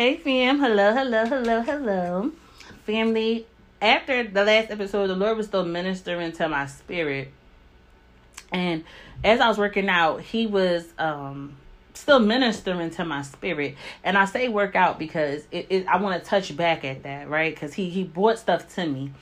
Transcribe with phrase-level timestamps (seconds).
[0.00, 0.60] Hey, fam.
[0.60, 2.32] Hello, hello, hello, hello.
[2.86, 3.46] Family,
[3.82, 7.30] after the last episode, the Lord was still ministering to my spirit.
[8.50, 8.84] And
[9.22, 11.58] as I was working out, He was um
[11.92, 13.76] still ministering to my spirit.
[14.02, 17.28] And I say work out because it, it I want to touch back at that,
[17.28, 17.54] right?
[17.54, 19.12] Because he, he brought stuff to me.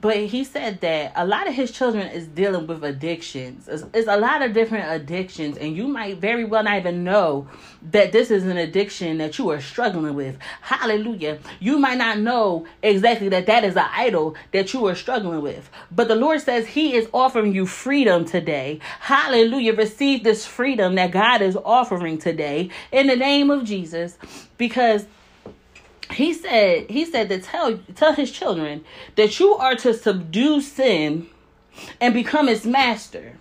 [0.00, 3.68] But he said that a lot of his children is dealing with addictions.
[3.68, 7.46] It's, it's, a lot of different addictions, and you might very well not even know
[7.90, 10.38] that this is an addiction that you are struggling with.
[10.62, 11.38] Hallelujah.
[11.60, 15.68] You might not know exactly that that is an idol that you are struggling with.
[15.90, 18.80] But the Lord says He is offering you freedom today.
[19.00, 19.74] Hallelujah.
[19.74, 24.16] Receive this freedom that God is offering today in the name of Jesus
[24.56, 25.06] because
[26.12, 28.84] he said he said to tell tell his children
[29.16, 31.26] that you are to subdue sin
[32.00, 33.38] and become its master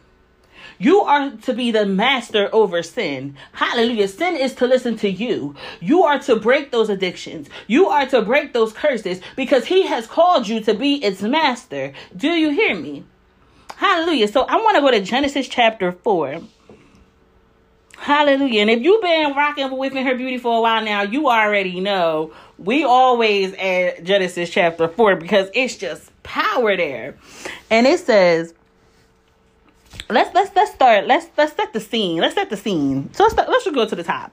[0.81, 3.38] you are to be the master over sin.
[3.52, 4.07] Hallelujah.
[4.07, 5.55] Sin is to listen to you.
[5.80, 7.49] You are to break those addictions.
[7.67, 11.94] You are to break those curses because he has called you to be its master.
[12.17, 13.03] Do you hear me?
[13.75, 14.27] Hallelujah.
[14.27, 16.42] So I want to go to Genesis chapter 4.
[18.02, 18.61] Hallelujah.
[18.61, 22.33] And if you've been rocking with her beauty for a while now, you already know
[22.58, 27.16] we always add Genesis chapter 4 because it's just power there.
[27.69, 28.55] And it says,
[30.09, 33.35] let's let's let's start let's let's set the scene let's set the scene so let's,
[33.35, 34.31] let's go to the top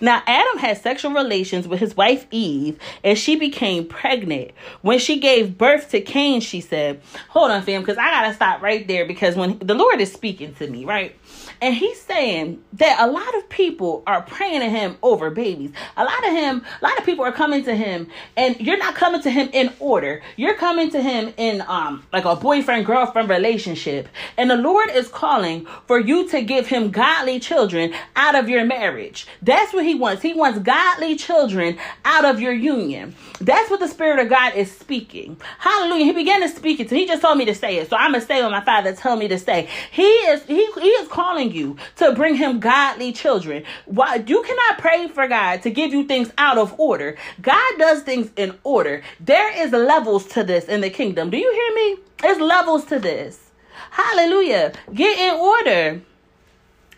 [0.00, 4.50] now adam had sexual relations with his wife eve and she became pregnant
[4.82, 8.60] when she gave birth to cain she said hold on fam because i gotta stop
[8.62, 11.16] right there because when the lord is speaking to me right
[11.62, 15.70] and he's saying that a lot of people are praying to him over babies.
[15.96, 18.94] A lot of him, a lot of people are coming to him, and you're not
[18.94, 20.22] coming to him in order.
[20.36, 24.08] You're coming to him in um like a boyfriend girlfriend relationship.
[24.38, 28.64] And the Lord is calling for you to give him godly children out of your
[28.64, 29.26] marriage.
[29.60, 30.22] That's what he wants.
[30.22, 33.14] He wants godly children out of your union.
[33.42, 35.38] That's what the Spirit of God is speaking.
[35.58, 36.06] Hallelujah.
[36.06, 36.94] He began to speak it to.
[36.94, 37.90] He just told me to say it.
[37.90, 39.68] So I'm gonna say what my father told me to say.
[39.90, 43.64] He is he he is calling you to bring him godly children.
[43.84, 47.18] Why you cannot pray for God to give you things out of order.
[47.42, 49.02] God does things in order.
[49.20, 51.28] There is levels to this in the kingdom.
[51.28, 52.02] Do you hear me?
[52.22, 53.50] There's levels to this.
[53.90, 54.72] Hallelujah.
[54.94, 56.00] Get in order.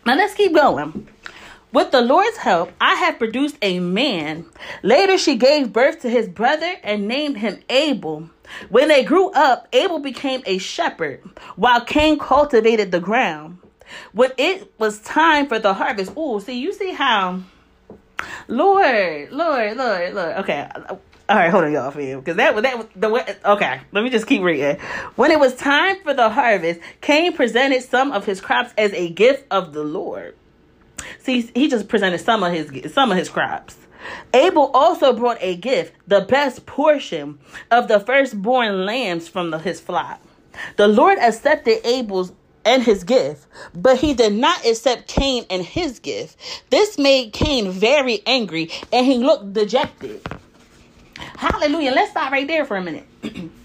[0.05, 1.09] Now let's keep going.
[1.73, 4.45] With the Lord's help, I have produced a man.
[4.83, 8.29] Later, she gave birth to his brother and named him Abel.
[8.69, 11.23] When they grew up, Abel became a shepherd,
[11.55, 13.57] while Cain cultivated the ground.
[14.11, 17.41] When it was time for the harvest, oh, see, you see how,
[18.47, 20.35] Lord, Lord, Lord, Lord.
[20.37, 20.69] Okay,
[21.29, 23.35] all right, hold on, y'all, fam, because that was that was the way.
[23.43, 24.77] Okay, let me just keep reading.
[25.15, 29.09] When it was time for the harvest, Cain presented some of his crops as a
[29.09, 30.35] gift of the Lord.
[31.19, 33.77] See, he just presented some of his some of his crops.
[34.33, 37.39] Abel also brought a gift, the best portion
[37.71, 40.19] of the firstborn lambs from the, his flock.
[40.75, 42.33] The Lord accepted Abel's
[42.65, 46.37] and his gift, but he did not accept Cain and his gift.
[46.69, 50.21] This made Cain very angry and he looked dejected.
[51.37, 51.91] Hallelujah.
[51.91, 53.05] Let's stop right there for a minute.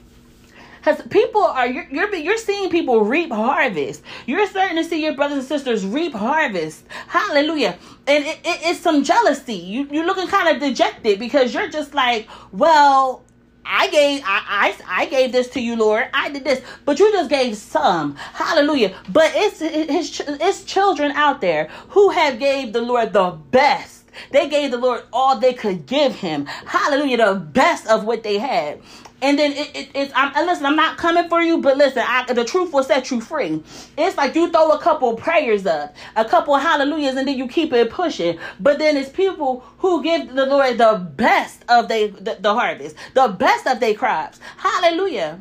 [0.89, 4.03] Because people are you're, you're you're seeing people reap harvest.
[4.25, 6.83] You're starting to see your brothers and sisters reap harvest.
[7.09, 7.77] Hallelujah.
[8.07, 9.55] And it, it, it's some jealousy.
[9.55, 13.23] You you're looking kind of dejected because you're just like, well,
[13.67, 16.07] I gave I, I I gave this to you, Lord.
[16.15, 18.17] I did this, but you just gave some.
[18.17, 18.97] Hallelujah.
[19.11, 23.99] But it's it's it's children out there who have gave the Lord the best.
[24.33, 26.47] They gave the Lord all they could give him.
[26.47, 27.19] Hallelujah.
[27.19, 28.81] The best of what they had.
[29.21, 32.33] And then it, it, it's I'm listen, I'm not coming for you, but listen, I,
[32.33, 33.63] the truth will set you free.
[33.97, 37.73] It's like you throw a couple prayers up, a couple hallelujahs, and then you keep
[37.73, 38.39] it pushing.
[38.61, 42.97] But then it's people who give the Lord the best of they the, the harvest,
[43.15, 44.39] the best of their crops.
[44.59, 45.41] Hallelujah.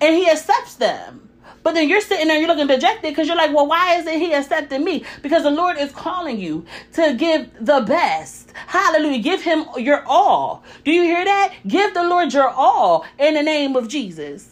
[0.00, 1.27] And he accepts them.
[1.62, 4.32] But then you're sitting there, you're looking dejected because you're like, well, why isn't he
[4.32, 5.04] accepting me?
[5.22, 6.64] Because the Lord is calling you
[6.94, 8.52] to give the best.
[8.66, 9.18] Hallelujah.
[9.18, 10.62] Give him your all.
[10.84, 11.54] Do you hear that?
[11.66, 14.48] Give the Lord your all in the name of Jesus.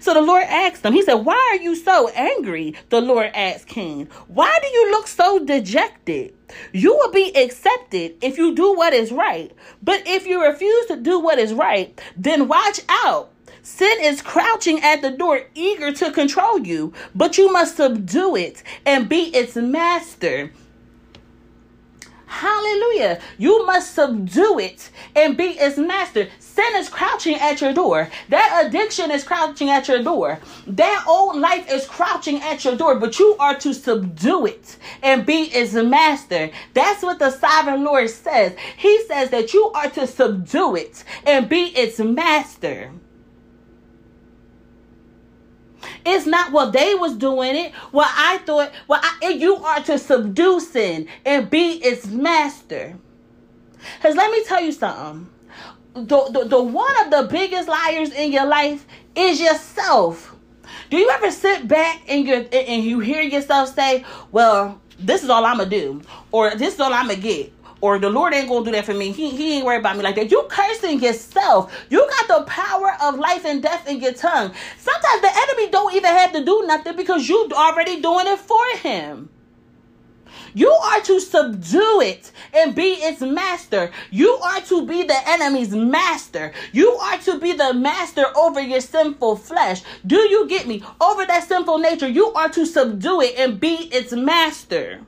[0.00, 2.74] So the Lord asked him, He said, Why are you so angry?
[2.88, 6.34] The Lord asked Cain, Why do you look so dejected?
[6.72, 9.52] You will be accepted if you do what is right.
[9.82, 13.31] But if you refuse to do what is right, then watch out
[13.74, 18.62] Sin is crouching at the door, eager to control you, but you must subdue it
[18.84, 20.52] and be its master.
[22.26, 23.18] Hallelujah.
[23.38, 26.28] You must subdue it and be its master.
[26.38, 28.10] Sin is crouching at your door.
[28.28, 30.38] That addiction is crouching at your door.
[30.66, 35.24] That old life is crouching at your door, but you are to subdue it and
[35.24, 36.50] be its master.
[36.74, 38.54] That's what the sovereign Lord says.
[38.76, 42.92] He says that you are to subdue it and be its master.
[46.04, 47.72] It's not what they was doing it.
[47.92, 52.96] Well, I thought, well, I, you are to subdue sin and be its master.
[53.96, 55.28] Because let me tell you something.
[55.94, 60.34] The, the, the one of the biggest liars in your life is yourself.
[60.88, 65.30] Do you ever sit back and you and you hear yourself say, "Well, this is
[65.30, 67.52] all I'm gonna do," or "This is all I'm gonna get,"
[67.82, 69.12] or the Lord ain't gonna do that for me.
[69.12, 70.30] He, he ain't worried about me like that.
[70.30, 71.74] You cursing yourself.
[71.90, 74.54] You got the power of life and death in your tongue.
[74.78, 78.64] Sometimes the enemy don't even have to do nothing because you already doing it for
[78.78, 79.28] him.
[80.54, 83.90] You are to subdue it and be its master.
[84.10, 86.52] You are to be the enemy's master.
[86.72, 89.82] You are to be the master over your sinful flesh.
[90.06, 90.82] Do you get me?
[91.00, 95.00] Over that sinful nature, you are to subdue it and be its master.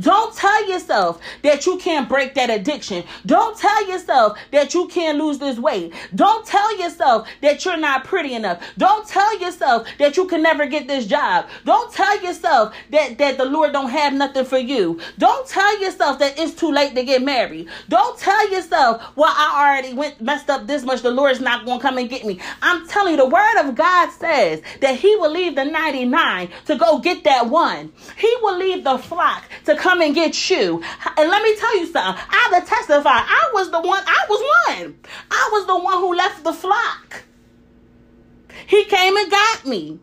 [0.00, 3.04] Don't tell yourself that you can't break that addiction.
[3.26, 5.92] Don't tell yourself that you can't lose this weight.
[6.14, 8.62] Don't tell yourself that you're not pretty enough.
[8.78, 11.48] Don't tell yourself that you can never get this job.
[11.64, 15.00] Don't tell yourself that, that the Lord don't have nothing for you.
[15.18, 17.68] Don't tell yourself that it's too late to get married.
[17.88, 21.02] Don't tell yourself, well, I already went messed up this much.
[21.02, 22.40] The Lord's not to come and get me.
[22.60, 26.76] I'm telling you, the word of God says that he will leave the 99 to
[26.76, 27.92] go get that one.
[28.16, 30.82] He will leave the flock to come and get you.
[31.16, 32.22] And let me tell you something.
[32.30, 33.10] I to testify.
[33.10, 34.02] I was the one.
[34.06, 34.98] I was one.
[35.30, 37.24] I was the one who left the flock.
[38.66, 39.98] He came and got me.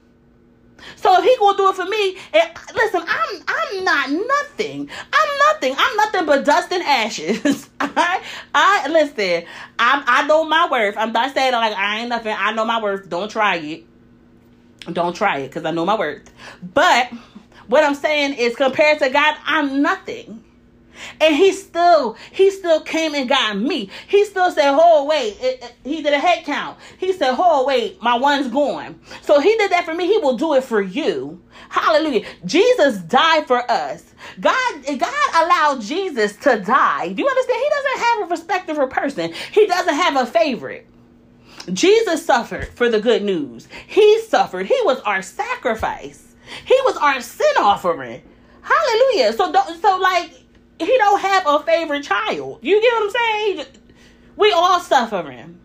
[0.95, 4.89] So if he gonna do it for me, and listen, I'm I'm not nothing.
[5.13, 5.75] I'm nothing.
[5.77, 7.69] I'm nothing but dust and ashes.
[7.79, 8.21] I
[8.53, 9.45] I listen.
[9.77, 10.95] I I know my worth.
[10.97, 12.35] I'm not saying like I ain't nothing.
[12.38, 13.09] I know my worth.
[13.09, 13.85] Don't try it.
[14.91, 16.31] Don't try it because I know my worth.
[16.73, 17.11] But
[17.69, 20.44] what I'm saying is, compared to God, I'm nothing.
[21.21, 23.89] And he still, he still came and got me.
[24.07, 26.77] He still said, "Oh wait," it, it, he did a head count.
[26.98, 30.07] He said, "Oh wait, my one's gone." So he did that for me.
[30.07, 31.42] He will do it for you.
[31.69, 32.25] Hallelujah.
[32.45, 34.13] Jesus died for us.
[34.42, 37.13] God, God allowed Jesus to die.
[37.13, 37.62] Do you understand?
[37.63, 39.33] He doesn't have a respect for a person.
[39.51, 40.86] He doesn't have a favorite.
[41.71, 43.68] Jesus suffered for the good news.
[43.88, 44.66] He suffered.
[44.66, 46.29] He was our sacrifice.
[46.66, 48.22] He was our sin offering.
[48.62, 49.34] Hallelujah.
[49.34, 50.31] So don't, so like
[50.80, 52.60] he don't have a favorite child.
[52.62, 53.66] You get what I'm saying?
[54.36, 55.60] We all suffering.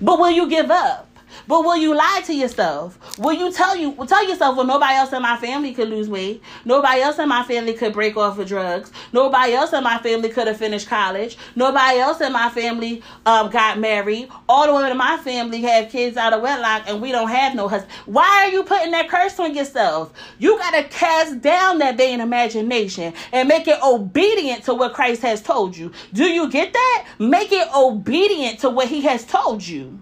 [0.00, 1.03] But will you give up?
[1.46, 2.98] But will you lie to yourself?
[3.18, 6.42] Will you tell you tell yourself, well, nobody else in my family could lose weight.
[6.64, 8.90] Nobody else in my family could break off of drugs.
[9.12, 11.36] Nobody else in my family could have finished college.
[11.54, 14.28] Nobody else in my family um, got married.
[14.48, 17.54] All the women in my family have kids out of wedlock, and we don't have
[17.54, 17.92] no husband.
[18.06, 20.12] Why are you putting that curse on yourself?
[20.38, 25.42] You gotta cast down that vain imagination and make it obedient to what Christ has
[25.42, 25.92] told you.
[26.12, 27.06] Do you get that?
[27.18, 30.00] Make it obedient to what He has told you.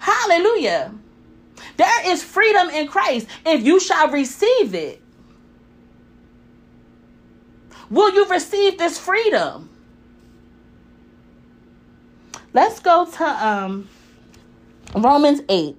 [0.00, 0.94] Hallelujah.
[1.76, 5.02] There is freedom in Christ if you shall receive it.
[7.90, 9.68] Will you receive this freedom?
[12.54, 13.88] Let's go to um,
[14.94, 15.76] Romans 8.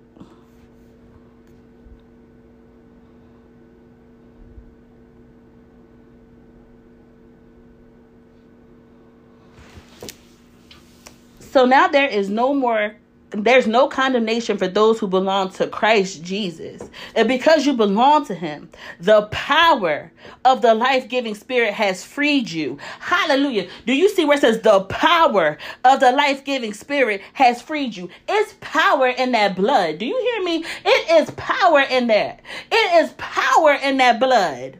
[11.39, 12.95] So now there is no more
[13.33, 16.89] there's no condemnation for those who belong to Christ Jesus.
[17.15, 20.11] And because you belong to him, the power
[20.45, 22.77] of the life giving spirit has freed you.
[22.99, 23.67] Hallelujah.
[23.85, 27.95] Do you see where it says the power of the life giving spirit has freed
[27.95, 28.09] you?
[28.27, 29.97] It's power in that blood.
[29.97, 30.65] Do you hear me?
[30.85, 32.41] It is power in that.
[32.71, 34.79] It is power in that blood.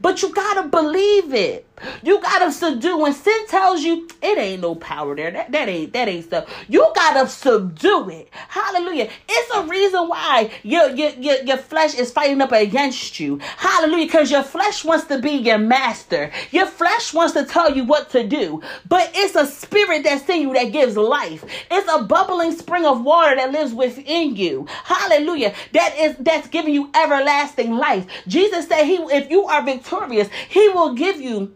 [0.00, 1.66] But you gotta believe it.
[2.02, 2.98] You gotta subdue.
[2.98, 6.48] When sin tells you it ain't no power there, that, that ain't that ain't stuff.
[6.68, 8.28] You gotta subdue it.
[8.48, 9.08] Hallelujah.
[9.28, 13.38] It's a reason why your your your, your flesh is fighting up against you.
[13.56, 14.06] Hallelujah.
[14.06, 16.30] Because your flesh wants to be your master.
[16.50, 18.62] Your flesh wants to tell you what to do.
[18.88, 21.44] But it's a spirit that's in you that gives life.
[21.70, 24.66] It's a bubbling spring of water that lives within you.
[24.84, 25.54] Hallelujah.
[25.72, 28.06] That is that's giving you everlasting life.
[28.28, 31.54] Jesus said he if you are victorious, he will give you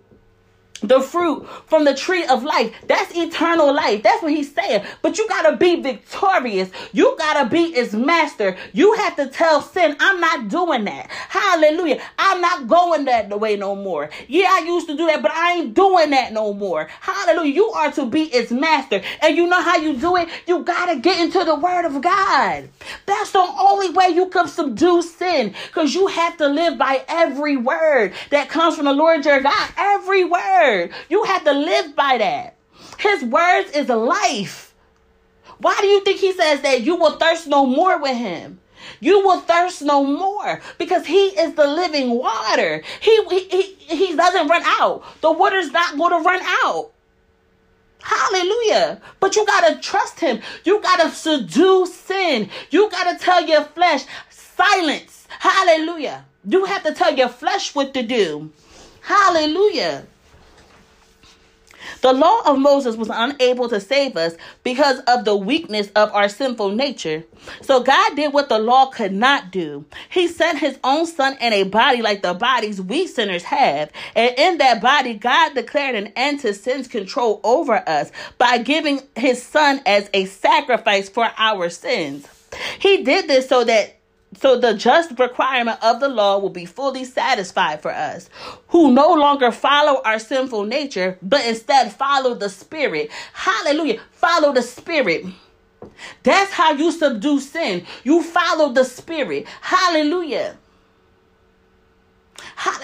[0.82, 2.75] the fruit from the tree of life.
[2.87, 4.02] That's eternal life.
[4.02, 4.85] That's what he's saying.
[5.02, 6.70] But you got to be victorious.
[6.92, 8.56] You got to be his master.
[8.73, 11.11] You have to tell sin, I'm not doing that.
[11.11, 12.00] Hallelujah.
[12.18, 14.11] I'm not going that way no more.
[14.28, 16.88] Yeah, I used to do that, but I ain't doing that no more.
[17.00, 17.52] Hallelujah.
[17.52, 19.02] You are to be his master.
[19.23, 20.28] And you know how you do it?
[20.47, 22.68] You got to get into the word of God.
[23.06, 27.56] That's the only way you can subdue sin because you have to live by every
[27.56, 29.70] word that comes from the Lord your God.
[29.76, 30.91] Every word word.
[31.09, 32.57] You have to live by that.
[32.99, 34.75] His words is life.
[35.59, 38.61] Why do you think he says that you will thirst no more with him?
[39.01, 42.83] You will thirst no more because he is the living water.
[43.01, 45.05] He, he, he, doesn't run out.
[45.21, 46.93] The water's not going to run out.
[48.01, 49.01] Hallelujah.
[49.21, 50.41] But you got to trust him.
[50.65, 52.51] You got to subdue sin.
[52.71, 55.27] You got to tell your flesh, silence.
[55.41, 56.25] Hallelujah.
[56.49, 58.51] You have to tell your flesh what to do.
[59.03, 60.07] Hallelujah.
[62.00, 66.28] The law of Moses was unable to save us because of the weakness of our
[66.28, 67.25] sinful nature.
[67.62, 69.85] So God did what the law could not do.
[70.09, 73.90] He sent his own son in a body like the bodies we sinners have.
[74.14, 79.00] And in that body, God declared an end to sin's control over us by giving
[79.16, 82.26] his son as a sacrifice for our sins.
[82.78, 83.98] He did this so that
[84.40, 88.30] so the just requirement of the law will be fully satisfied for us
[88.68, 93.11] who no longer follow our sinful nature, but instead follow the Spirit.
[93.33, 94.00] Hallelujah.
[94.12, 95.26] Follow the Spirit.
[96.23, 97.87] That's how you subdue sin.
[98.04, 99.47] You follow the Spirit.
[99.62, 100.57] Hallelujah.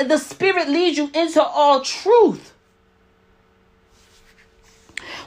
[0.06, 2.53] The Spirit leads you into all truth.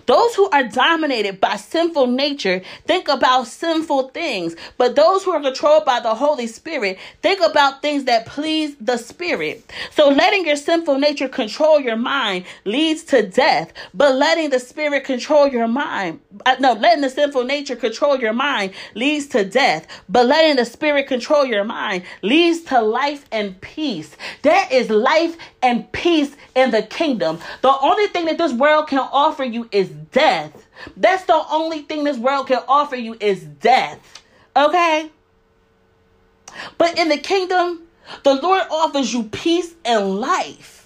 [0.08, 5.42] Those who are dominated by sinful nature think about sinful things, but those who are
[5.42, 9.70] controlled by the Holy Spirit think about things that please the Spirit.
[9.92, 15.04] So letting your sinful nature control your mind leads to death, but letting the Spirit
[15.04, 19.88] control your mind, uh, no, letting the sinful nature control your mind leads to death,
[20.08, 24.16] but letting the Spirit control your mind leads to life and peace.
[24.42, 27.40] There is life and peace in the kingdom.
[27.62, 30.68] The only thing that this world can offer you is death.
[30.96, 34.24] That's the only thing this world can offer you is death.
[34.56, 35.12] Okay?
[36.78, 37.84] But in the kingdom,
[38.24, 40.78] the Lord offers you peace and life.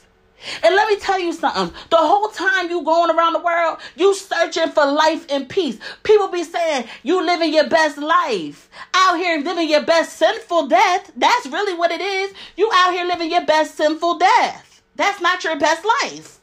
[0.64, 1.72] And let me tell you something.
[1.90, 5.78] The whole time you going around the world, you searching for life and peace.
[6.04, 8.70] People be saying you living your best life.
[8.94, 11.12] Out here living your best sinful death.
[11.16, 12.34] That's really what it is.
[12.58, 14.82] You out here living your best sinful death.
[14.96, 16.41] That's not your best life.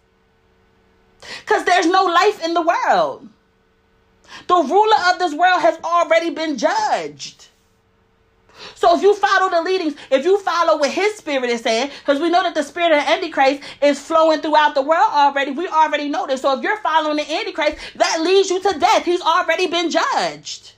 [1.41, 3.29] Because there's no life in the world.
[4.47, 7.49] The ruler of this world has already been judged.
[8.75, 12.21] So if you follow the leadings, if you follow what his spirit is saying, because
[12.21, 15.69] we know that the spirit of the Antichrist is flowing throughout the world already, we
[15.69, 16.43] already know this.
[16.43, 19.05] So if you're following the Antichrist, that leads you to death.
[19.05, 20.73] He's already been judged.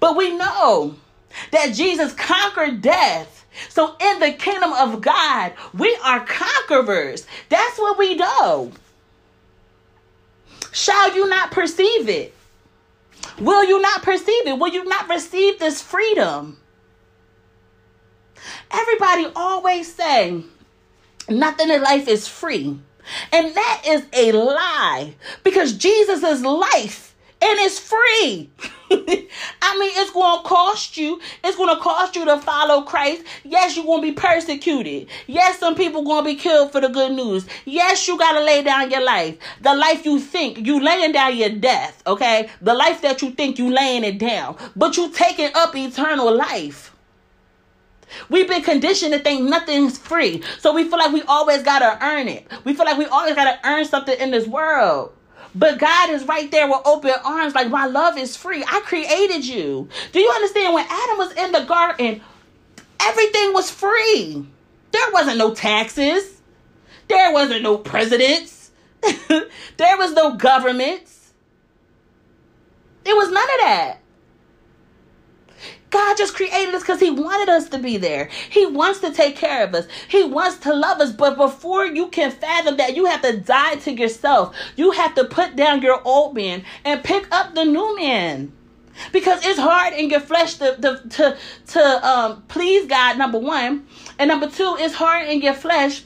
[0.00, 0.96] But we know
[1.50, 7.26] that Jesus conquered death so in the kingdom of God, we are conquerors.
[7.48, 8.72] That's what we know.
[10.72, 12.34] Shall you not perceive it?
[13.38, 14.58] Will you not perceive it?
[14.58, 16.58] Will you not receive this freedom?
[18.70, 20.42] Everybody always say
[21.28, 22.78] nothing in life is free.
[23.32, 27.11] And that is a lie because Jesus is life
[27.42, 28.50] and it's free.
[28.90, 31.20] I mean, it's going to cost you.
[31.42, 33.24] It's going to cost you to follow Christ.
[33.42, 35.08] Yes, you're going to be persecuted.
[35.26, 37.46] Yes, some people going to be killed for the good news.
[37.64, 39.38] Yes, you got to lay down your life.
[39.60, 42.48] The life you think, you laying down your death, okay?
[42.60, 44.56] The life that you think you laying it down.
[44.76, 46.94] But you taking up eternal life.
[48.28, 50.42] We've been conditioned to think nothing's free.
[50.60, 52.46] So we feel like we always got to earn it.
[52.64, 55.12] We feel like we always got to earn something in this world.
[55.54, 58.64] But God is right there with open arms, like, my love is free.
[58.66, 59.88] I created you.
[60.12, 60.74] Do you understand?
[60.74, 62.22] When Adam was in the garden,
[63.00, 64.46] everything was free.
[64.92, 66.40] There wasn't no taxes,
[67.08, 68.70] there wasn't no presidents,
[69.02, 71.32] there was no governments.
[73.04, 74.01] It was none of that.
[75.92, 78.30] God just created us because He wanted us to be there.
[78.50, 79.86] He wants to take care of us.
[80.08, 81.12] He wants to love us.
[81.12, 84.56] But before you can fathom that, you have to die to yourself.
[84.74, 88.52] You have to put down your old man and pick up the new man.
[89.12, 91.36] Because it's hard in your flesh to, to, to,
[91.68, 93.86] to um, please God, number one.
[94.18, 96.04] And number two, it's hard in your flesh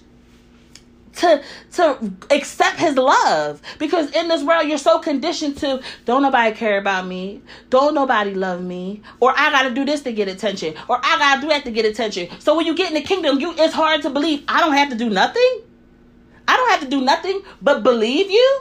[1.16, 1.42] to
[1.73, 3.61] to accept his love.
[3.78, 7.42] Because in this world you're so conditioned to don't nobody care about me.
[7.70, 9.02] Don't nobody love me.
[9.20, 10.75] Or i gotta do this to get attention.
[10.88, 12.28] Or i gotta do that to get attention.
[12.40, 14.90] So when you get in the kingdom you it's hard to believe i don't have
[14.90, 15.62] to do nothing?
[16.49, 18.61] I I don't have to do nothing but believe you.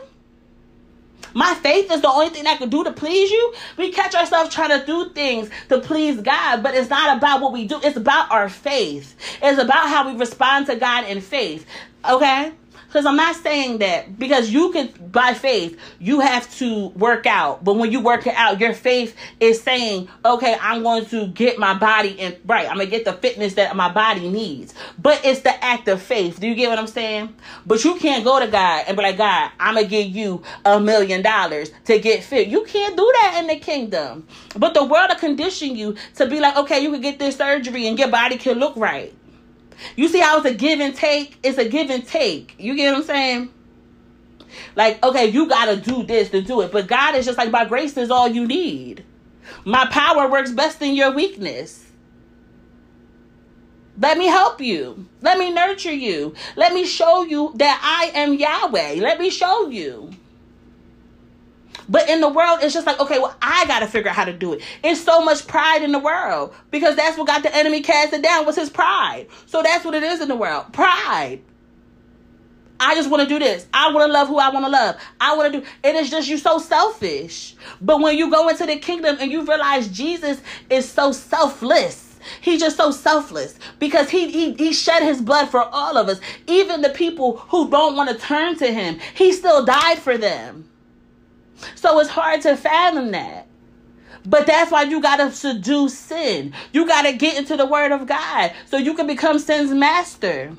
[1.35, 3.53] My faith is the only thing that can do to please you.
[3.77, 7.51] We catch ourselves trying to do things to please God, but it's not about what
[7.51, 7.77] we do.
[7.83, 9.15] It's about our faith.
[9.43, 11.65] It's about how we respond to God in faith.
[12.09, 12.53] Okay?
[12.95, 17.61] Because I'm not saying that because you can, by faith, you have to work out.
[17.61, 21.59] But when you work it out, your faith is saying, okay, I'm going to get
[21.59, 24.73] my body in, right, I'm going to get the fitness that my body needs.
[24.97, 26.39] But it's the act of faith.
[26.39, 27.35] Do you get what I'm saying?
[27.65, 30.41] But you can't go to God and be like, God, I'm going to give you
[30.63, 32.47] a million dollars to get fit.
[32.47, 34.25] You can't do that in the kingdom.
[34.55, 37.87] But the world will condition you to be like, okay, you can get this surgery
[37.87, 39.13] and your body can look right.
[39.95, 41.37] You see how it's a give and take?
[41.43, 42.55] It's a give and take.
[42.57, 43.53] You get what I'm saying?
[44.75, 46.71] Like, okay, you gotta do this to do it.
[46.71, 49.03] But God is just like, my grace is all you need.
[49.63, 51.85] My power works best in your weakness.
[53.97, 55.07] Let me help you.
[55.21, 56.33] Let me nurture you.
[56.55, 58.95] Let me show you that I am Yahweh.
[58.95, 60.11] Let me show you.
[61.87, 64.25] But in the world, it's just like, okay, well, I got to figure out how
[64.25, 64.61] to do it.
[64.83, 68.45] It's so much pride in the world because that's what got the enemy casted down
[68.45, 69.27] was his pride.
[69.45, 70.73] So that's what it is in the world.
[70.73, 71.41] Pride.
[72.79, 73.67] I just want to do this.
[73.73, 74.97] I want to love who I want to love.
[75.19, 75.67] I want to do.
[75.83, 77.55] It is just you so selfish.
[77.81, 82.17] But when you go into the kingdom and you realize Jesus is so selfless.
[82.41, 86.19] He's just so selfless because he, he he shed his blood for all of us,
[86.47, 88.99] even the people who don't want to turn to him.
[89.13, 90.67] He still died for them.
[91.75, 93.47] So it's hard to fathom that.
[94.25, 96.53] But that's why you got to seduce sin.
[96.73, 100.53] You got to get into the word of God so you can become sin's master.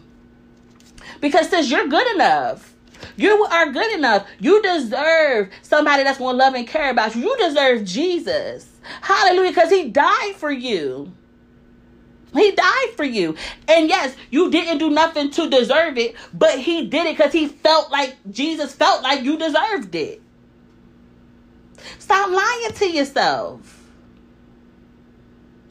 [1.21, 2.75] Because since you're good enough,
[3.17, 4.27] you are good enough.
[4.39, 7.23] You deserve somebody that's going to love and care about you.
[7.23, 8.69] You deserve Jesus.
[9.01, 9.51] Hallelujah.
[9.51, 11.13] Because he died for you.
[12.35, 13.35] He died for you.
[13.67, 17.49] And yes, you didn't do nothing to deserve it, but he did it because he
[17.49, 20.21] felt like Jesus felt like you deserved it.
[21.99, 23.85] Stop lying to yourself.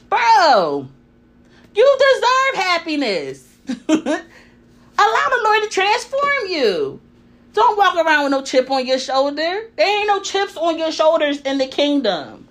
[0.09, 0.87] Bro,
[1.75, 3.47] you deserve happiness.
[3.67, 7.01] Allow the Lord to transform you.
[7.53, 9.69] Don't walk around with no chip on your shoulder.
[9.75, 12.47] There ain't no chips on your shoulders in the kingdom.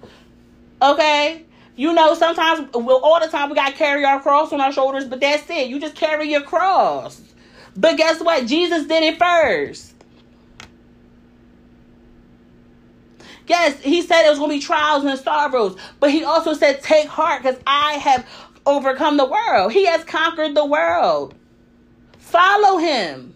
[0.81, 1.45] Okay?
[1.77, 4.73] You know, sometimes, well, all the time we got to carry our cross on our
[4.73, 5.69] shoulders, but that's it.
[5.69, 7.21] You just carry your cross.
[7.77, 8.47] But guess what?
[8.47, 9.94] Jesus did it first.
[13.47, 16.83] Yes, he said it was going to be trials and sorrows, but he also said,
[16.83, 18.27] Take heart because I have
[18.67, 19.73] overcome the world.
[19.73, 21.35] He has conquered the world.
[22.19, 23.35] Follow him.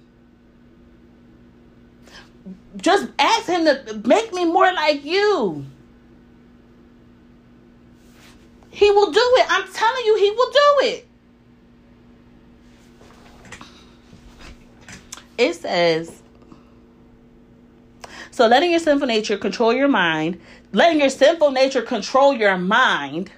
[2.76, 5.66] Just ask him to make me more like you.
[8.70, 9.46] He will do it.
[9.48, 11.08] I'm telling you, he will do it.
[15.36, 16.22] It says,
[18.38, 23.32] so letting your sinful nature control your mind, letting your sinful nature control your mind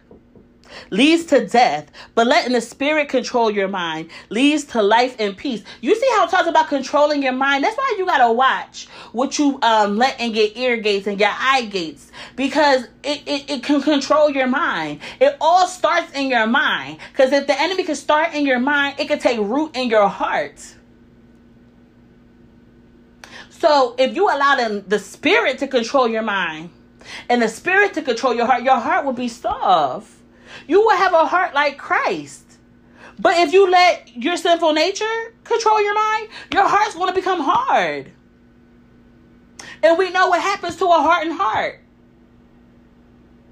[0.90, 5.64] leads to death, but letting the spirit control your mind leads to life and peace.
[5.80, 7.64] You see how it talks about controlling your mind?
[7.64, 11.32] That's why you gotta watch what you um let in your ear gates and your
[11.32, 15.00] eye gates because it, it, it can control your mind.
[15.18, 16.98] It all starts in your mind.
[17.10, 20.08] Because if the enemy can start in your mind, it can take root in your
[20.08, 20.62] heart.
[23.60, 26.70] So if you allow them, the spirit to control your mind
[27.28, 30.10] and the spirit to control your heart, your heart will be soft.
[30.66, 32.42] You will have a heart like Christ.
[33.18, 37.40] But if you let your sinful nature control your mind, your heart's going to become
[37.40, 38.10] hard.
[39.82, 41.80] And we know what happens to a hardened heart.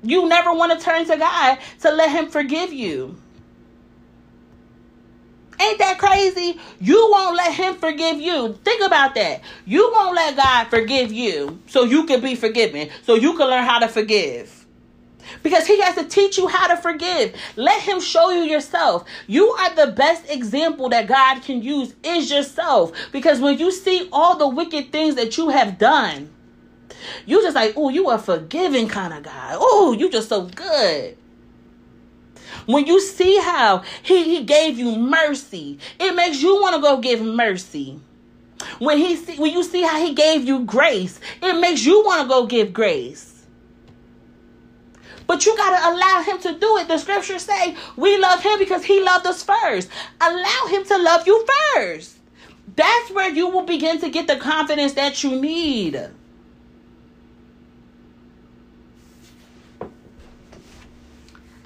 [0.03, 3.21] You never want to turn to God to let Him forgive you.
[5.61, 6.59] Ain't that crazy?
[6.81, 8.59] You won't let him forgive you.
[8.65, 9.41] Think about that.
[9.67, 13.65] You won't let God forgive you so you can be forgiven, so you can learn
[13.65, 14.67] how to forgive.
[15.43, 17.35] Because he has to teach you how to forgive.
[17.57, 19.05] Let him show you yourself.
[19.27, 22.93] You are the best example that God can use is yourself.
[23.13, 26.31] Because when you see all the wicked things that you have done,
[27.27, 29.53] you just like, oh, you are a forgiving kind of guy.
[29.55, 31.17] Oh, you just so good.
[32.67, 36.99] When you see how he, he gave you mercy, it makes you want to go
[36.99, 38.01] give mercy.
[38.79, 42.23] When he see, when you see how he gave you grace, it makes you want
[42.23, 43.45] to go give grace.
[45.27, 46.89] But you got to allow him to do it.
[46.89, 49.91] The scriptures say we love him because he loved us first.
[50.21, 52.17] Allow him to love you first.
[52.75, 56.09] That's where you will begin to get the confidence that you need.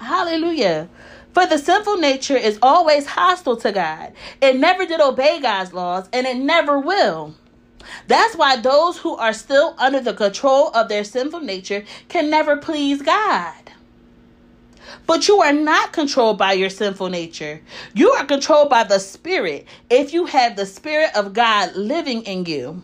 [0.02, 0.88] Hallelujah.
[1.32, 4.12] For the sinful nature is always hostile to God.
[4.40, 7.34] It never did obey God's laws, and it never will.
[8.08, 12.56] That's why those who are still under the control of their sinful nature can never
[12.56, 13.54] please God.
[15.06, 17.62] But you are not controlled by your sinful nature.
[17.94, 22.44] You are controlled by the Spirit if you have the Spirit of God living in
[22.44, 22.82] you.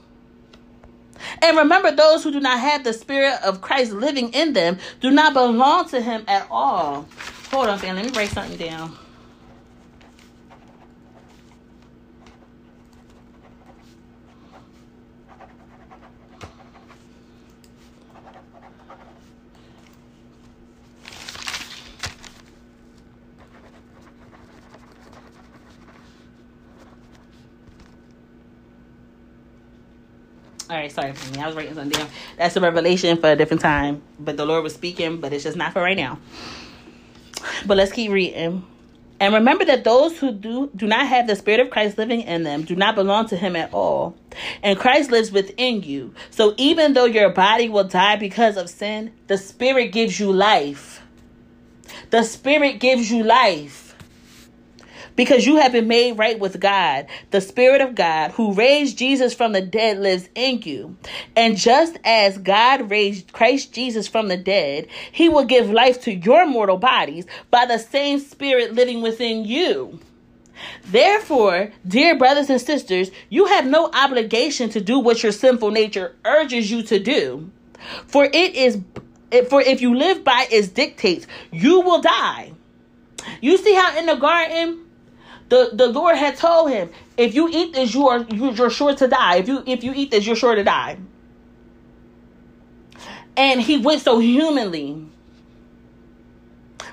[1.43, 5.11] And remember, those who do not have the Spirit of Christ living in them do
[5.11, 7.07] not belong to Him at all.
[7.51, 7.97] Hold on, fam.
[7.97, 8.97] Let me break something down.
[30.71, 31.43] All right, sorry for me.
[31.43, 32.09] I was writing something down.
[32.37, 34.03] That's a revelation for a different time.
[34.21, 36.19] But the Lord was speaking, but it's just not for right now.
[37.67, 38.65] But let's keep reading.
[39.21, 42.45] And remember that those who do do not have the spirit of Christ living in
[42.45, 44.15] them do not belong to him at all.
[44.63, 46.15] And Christ lives within you.
[46.31, 51.03] So even though your body will die because of sin, the spirit gives you life.
[52.11, 53.88] The spirit gives you life
[55.19, 57.09] because you have been made right with God.
[57.33, 60.97] The Spirit of God, who raised Jesus from the dead, lives in you.
[61.35, 66.15] And just as God raised Christ Jesus from the dead, he will give life to
[66.15, 69.99] your mortal bodies by the same Spirit living within you.
[70.85, 76.15] Therefore, dear brothers and sisters, you have no obligation to do what your sinful nature
[76.25, 77.51] urges you to do.
[78.07, 78.81] For it is
[79.49, 82.53] for if you live by its dictates, you will die.
[83.41, 84.85] You see how in the garden
[85.49, 89.09] the, the Lord had told him, if you eat this, you are you're sure to
[89.09, 89.37] die.
[89.37, 90.99] If you if you eat this, you're sure to die.
[93.37, 95.07] And he went so humanly.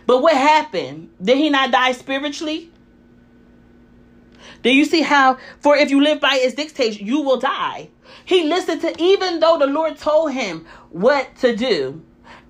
[0.06, 1.10] But what happened?
[1.22, 2.70] Did he not die spiritually?
[4.62, 7.90] Do you see how, for if you live by his dictates, you will die?
[8.26, 12.04] He listened to, even though the Lord told him what to do,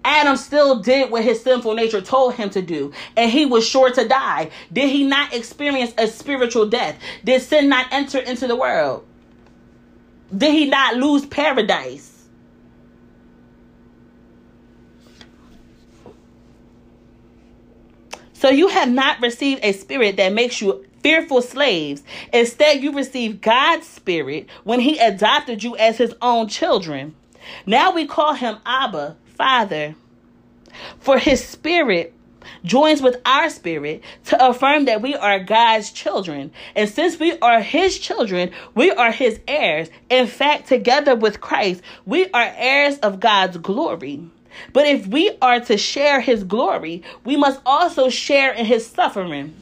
[0.06, 3.92] Adam still did what his sinful nature told him to do, and he was sure
[3.92, 4.52] to die.
[4.72, 6.98] Did he not experience a spiritual death?
[7.24, 9.06] Did sin not enter into the world?
[10.36, 12.12] Did he not lose paradise?
[18.34, 22.04] So you have not received a spirit that makes you fearful slaves.
[22.32, 27.16] Instead, you received God's spirit when he adopted you as his own children.
[27.66, 29.96] Now we call him Abba, Father.
[31.00, 32.14] For his spirit
[32.64, 36.52] joins with our spirit to affirm that we are God's children.
[36.76, 39.90] And since we are his children, we are his heirs.
[40.10, 44.24] In fact, together with Christ, we are heirs of God's glory.
[44.74, 49.54] But if we are to share his glory, we must also share in his suffering.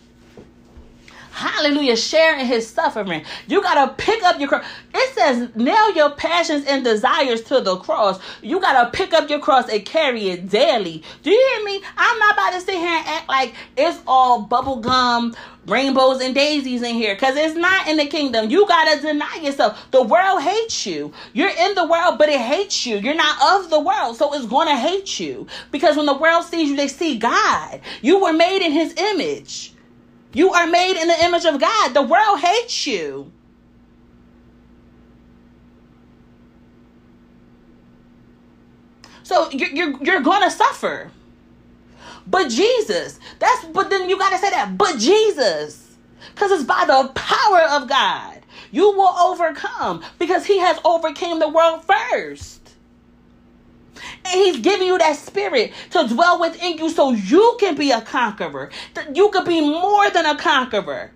[1.34, 1.98] Hallelujah.
[1.98, 3.24] Sharing his suffering.
[3.48, 4.63] You got to pick up your cross.
[4.93, 8.19] It says, nail your passions and desires to the cross.
[8.43, 11.04] You got to pick up your cross and carry it daily.
[11.24, 11.84] Do you hear me?
[11.98, 16.36] I'm not about to sit here and act like it's all bubble gum, rainbows, and
[16.36, 18.52] daisies in here because it's not in the kingdom.
[18.52, 19.88] You got to deny yourself.
[19.89, 21.13] The world hates you.
[21.34, 22.98] You're in the world, but it hates you.
[22.98, 26.46] You're not of the world, so it's going to hate you because when the world
[26.46, 27.82] sees you, they see God.
[28.04, 29.73] You were made in his image.
[30.34, 31.93] You are made in the image of God.
[31.93, 33.32] The world hates you.
[39.24, 41.12] So you're, you're, you're going to suffer.
[42.28, 45.98] But Jesus, that's, but then you got to say that, but Jesus,
[46.34, 48.41] because it's by the power of God,
[48.72, 52.62] you will overcome because he has overcame the world first.
[54.26, 58.02] And he's giving you that spirit to dwell within you so you can be a
[58.02, 58.72] conqueror.
[59.14, 61.12] You could be more than a conqueror.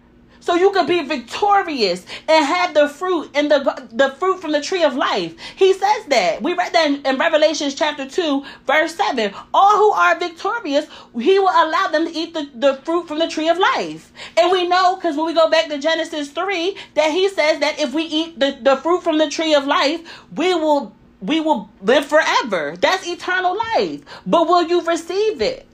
[0.47, 4.61] So you could be victorious and have the fruit and the the fruit from the
[4.61, 5.35] tree of life.
[5.57, 6.41] He says that.
[6.41, 9.33] We read that in, in Revelations chapter 2, verse 7.
[9.53, 10.87] All who are victorious,
[11.19, 14.13] he will allow them to eat the, the fruit from the tree of life.
[14.37, 17.77] And we know, because when we go back to Genesis 3, that he says that
[17.77, 19.99] if we eat the, the fruit from the tree of life,
[20.33, 22.75] we will we will live forever.
[22.79, 24.01] That's eternal life.
[24.25, 25.65] But will you receive it?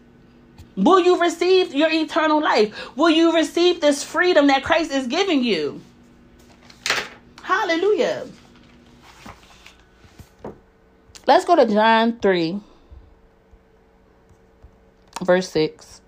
[0.75, 2.95] Will you receive your eternal life?
[2.95, 5.81] Will you receive this freedom that Christ is giving you?
[7.43, 8.27] Hallelujah.
[11.27, 12.59] Let's go to John 3,
[15.21, 16.01] verse 6.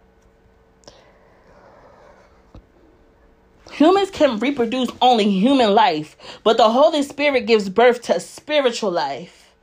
[3.75, 9.53] Humans can reproduce only human life, but the Holy Spirit gives birth to spiritual life.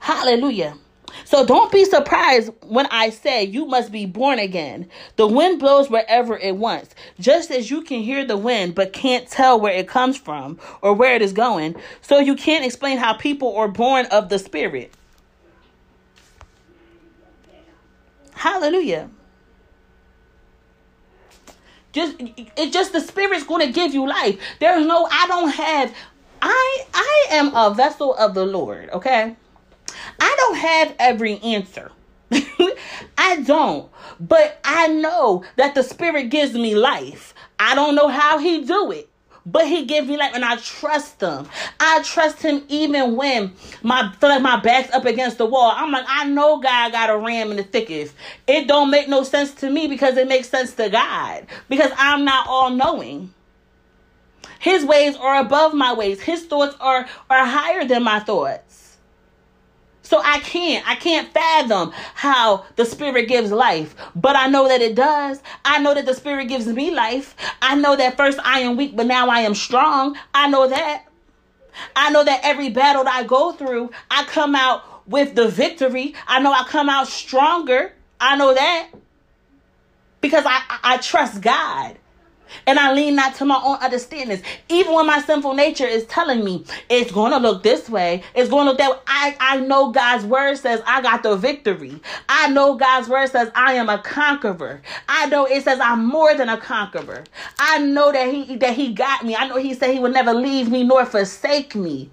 [0.00, 0.76] Hallelujah.
[1.24, 4.88] So don't be surprised when I say you must be born again.
[5.14, 6.96] The wind blows wherever it wants.
[7.20, 10.94] Just as you can hear the wind but can't tell where it comes from or
[10.94, 14.92] where it is going, so you can't explain how people are born of the Spirit.
[18.32, 19.10] Hallelujah.
[21.94, 24.38] Just it's just the spirit's going to give you life.
[24.58, 25.94] There's no I don't have
[26.42, 29.36] I I am a vessel of the Lord, okay?
[30.20, 31.92] I don't have every answer.
[33.16, 33.90] I don't.
[34.18, 37.32] But I know that the spirit gives me life.
[37.60, 39.08] I don't know how he do it.
[39.46, 41.48] But he gives me life and I trust him.
[41.78, 43.52] I trust him even when
[43.82, 45.72] my feel like my back's up against the wall.
[45.74, 48.14] I'm like, I know God got a ram in the thickest.
[48.46, 51.46] It don't make no sense to me because it makes sense to God.
[51.68, 53.34] Because I'm not all knowing.
[54.60, 56.22] His ways are above my ways.
[56.22, 58.63] His thoughts are, are higher than my thoughts.
[60.04, 63.96] So I can't, I can't fathom how the Spirit gives life.
[64.14, 65.42] But I know that it does.
[65.64, 67.34] I know that the Spirit gives me life.
[67.62, 70.16] I know that first I am weak, but now I am strong.
[70.34, 71.06] I know that.
[71.96, 76.14] I know that every battle that I go through, I come out with the victory.
[76.26, 77.92] I know I come out stronger.
[78.20, 78.90] I know that.
[80.20, 81.96] Because I, I trust God.
[82.66, 84.42] And I lean not to my own understandings.
[84.68, 88.50] Even when my sinful nature is telling me it's going to look this way, it's
[88.50, 88.98] going to look that way.
[89.06, 92.00] I, I know God's word says I got the victory.
[92.28, 94.82] I know God's word says I am a conqueror.
[95.08, 97.24] I know it says I'm more than a conqueror.
[97.58, 99.36] I know that he that he got me.
[99.36, 102.10] I know he said he would never leave me nor forsake me.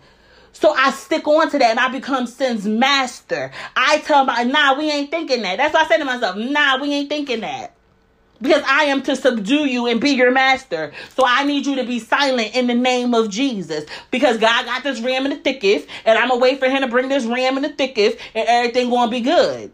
[0.54, 3.52] So I stick on to that and I become sin's master.
[3.76, 5.58] I tell my nah, we ain't thinking that.
[5.58, 7.76] That's why I say to myself, nah, we ain't thinking that
[8.42, 10.92] because I am to subdue you and be your master.
[11.16, 14.84] So I need you to be silent in the name of Jesus because God got
[14.84, 17.58] this ram in the thickest, and I'm gonna wait for Him to bring this ram
[17.58, 19.72] in the thickest, and everything gonna be good.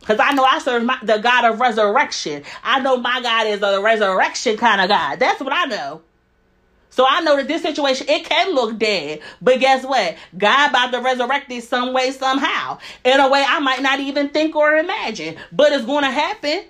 [0.00, 2.42] Because I know I serve my, the God of resurrection.
[2.64, 5.20] I know my God is a resurrection kind of God.
[5.20, 6.02] That's what I know.
[6.90, 9.20] So I know that this situation, it can look dead.
[9.40, 10.16] But guess what?
[10.36, 12.78] God about to resurrect it some way, somehow.
[13.04, 15.36] In a way I might not even think or imagine.
[15.52, 16.64] But it's going to happen.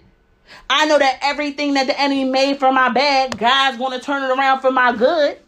[0.70, 4.22] I know that everything that the enemy made for my bad, God's going to turn
[4.22, 5.38] it around for my good.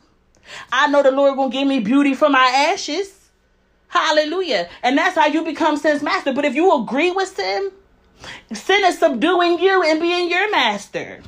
[0.71, 3.31] I know the Lord going to give me beauty for my ashes.
[3.89, 4.69] Hallelujah.
[4.83, 6.33] And that's how you become sin's master.
[6.33, 7.71] But if you agree with sin,
[8.53, 11.23] sin is subduing you and being your master.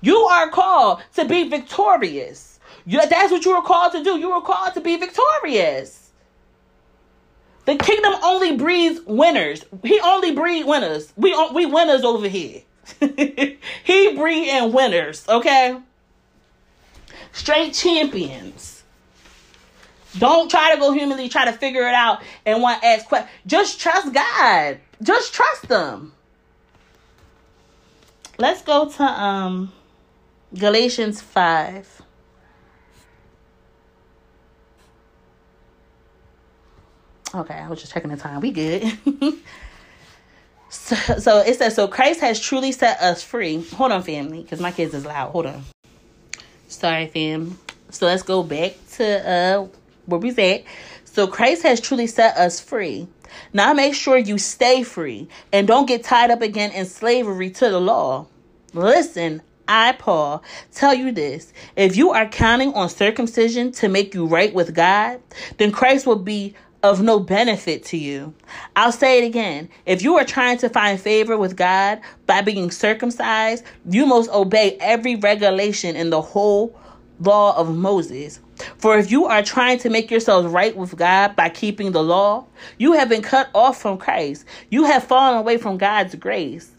[0.00, 2.58] You are called to be victorious.
[2.86, 4.18] That's what you were called to do.
[4.18, 6.01] You were called to be victorious.
[7.64, 9.64] The kingdom only breeds winners.
[9.84, 11.12] He only breed winners.
[11.16, 12.62] We we winners over here.
[13.00, 15.78] he breeding winners, okay?
[17.32, 18.82] Straight champions.
[20.18, 23.30] Don't try to go humanly, try to figure it out and want to ask questions.
[23.46, 24.78] Just trust God.
[25.02, 26.12] Just trust them.
[28.38, 29.72] Let's go to um
[30.54, 32.01] Galatians 5.
[37.34, 38.40] Okay, I was just checking the time.
[38.40, 38.92] We good.
[40.68, 43.62] so, so it says, so Christ has truly set us free.
[43.70, 45.30] Hold on, family, because my kids is loud.
[45.30, 45.64] Hold on.
[46.68, 47.58] Sorry, fam.
[47.90, 49.66] So let's go back to uh
[50.06, 50.64] where we at.
[51.04, 53.06] So Christ has truly set us free.
[53.52, 57.68] Now make sure you stay free and don't get tied up again in slavery to
[57.68, 58.26] the law.
[58.72, 60.42] Listen, I, Paul,
[60.72, 61.52] tell you this.
[61.76, 65.20] If you are counting on circumcision to make you right with God,
[65.58, 68.34] then Christ will be of no benefit to you.
[68.74, 69.68] I'll say it again.
[69.86, 74.76] If you are trying to find favor with God by being circumcised, you must obey
[74.80, 76.78] every regulation in the whole
[77.20, 78.40] law of Moses.
[78.78, 82.46] For if you are trying to make yourselves right with God by keeping the law,
[82.78, 84.44] you have been cut off from Christ.
[84.70, 86.70] You have fallen away from God's grace.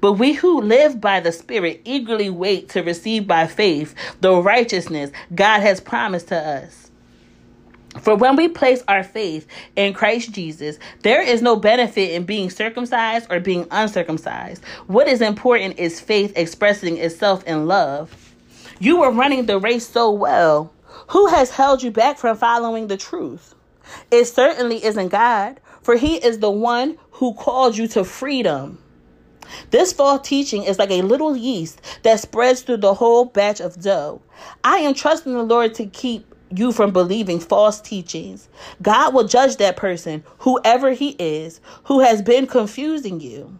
[0.00, 5.10] But we who live by the Spirit eagerly wait to receive by faith the righteousness
[5.34, 6.87] God has promised to us.
[8.00, 12.50] For when we place our faith in Christ Jesus, there is no benefit in being
[12.50, 14.62] circumcised or being uncircumcised.
[14.86, 18.34] What is important is faith expressing itself in love.
[18.78, 20.72] You were running the race so well.
[21.08, 23.54] Who has held you back from following the truth?
[24.10, 28.78] It certainly isn't God, for He is the one who called you to freedom.
[29.70, 33.80] This false teaching is like a little yeast that spreads through the whole batch of
[33.80, 34.20] dough.
[34.62, 38.48] I am trusting the Lord to keep you from believing false teachings.
[38.82, 43.58] God will judge that person, whoever he is, who has been confusing you.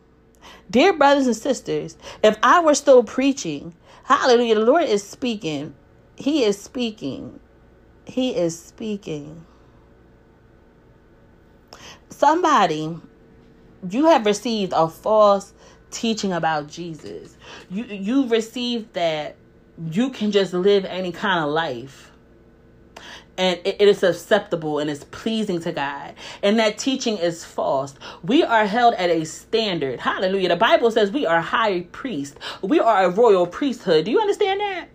[0.70, 3.74] Dear brothers and sisters, if I were still preaching,
[4.04, 5.74] hallelujah, the Lord is speaking.
[6.16, 7.40] He is speaking.
[8.06, 9.44] He is speaking.
[12.18, 12.96] somebody
[13.90, 15.54] you have received a false
[15.90, 17.36] teaching about Jesus.
[17.70, 19.36] You you received that
[19.92, 22.10] you can just live any kind of life
[23.38, 26.14] and it is acceptable and it's pleasing to God.
[26.42, 27.94] And that teaching is false.
[28.24, 30.00] We are held at a standard.
[30.00, 30.48] Hallelujah.
[30.48, 32.36] The Bible says we are high priest.
[32.62, 34.04] We are a royal priesthood.
[34.04, 34.88] Do you understand that?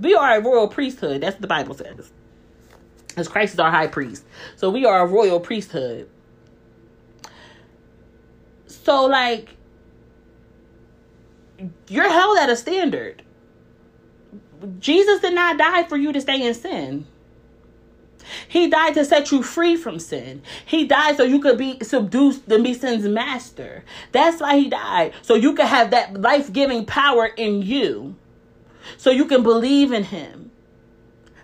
[0.00, 1.22] We are a royal priesthood.
[1.22, 2.12] That's what the Bible says.
[3.16, 4.24] As Christ is our high priest.
[4.56, 6.08] So we are a royal priesthood.
[8.68, 9.56] So like
[11.88, 13.22] you're held at a standard.
[14.78, 17.06] Jesus did not die for you to stay in sin.
[18.48, 20.42] He died to set you free from sin.
[20.64, 23.84] He died so you could be subdued and be sin's master.
[24.12, 25.14] That's why he died.
[25.22, 28.16] So you could have that life giving power in you.
[28.96, 30.50] So you can believe in him.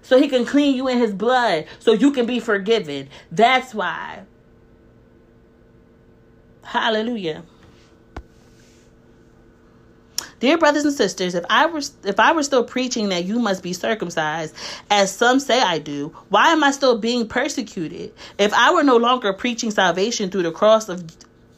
[0.02, 1.66] So he can clean you in his blood.
[1.78, 3.08] So you can be forgiven.
[3.30, 4.22] That's why.
[6.62, 7.44] Hallelujah.
[10.40, 13.61] Dear brothers and sisters, if I were if I were still preaching that you must
[13.61, 14.55] be circumcised,
[14.88, 18.12] as some say I do, why am I still being persecuted?
[18.38, 21.05] If I were no longer preaching salvation through the cross of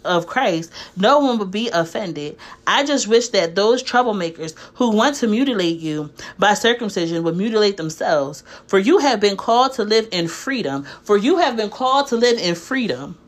[0.03, 2.39] of Christ, no one would be offended.
[2.67, 7.77] I just wish that those troublemakers who want to mutilate you by circumcision would mutilate
[7.77, 8.43] themselves.
[8.67, 10.87] For you have been called to live in freedom.
[11.03, 13.19] For you have been called to live in freedom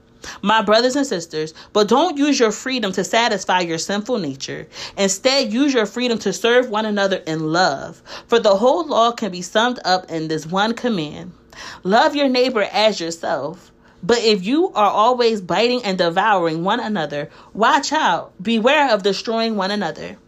[0.43, 4.67] my brothers and sisters, but don't use your freedom to satisfy your sinful nature.
[4.97, 8.03] Instead, use your freedom to serve one another in love.
[8.27, 11.33] For the whole law can be summed up in this one command
[11.85, 13.71] love your neighbor as yourself.
[14.03, 18.33] But if you are always biting and devouring one another, watch out.
[18.43, 20.19] Beware of destroying one another.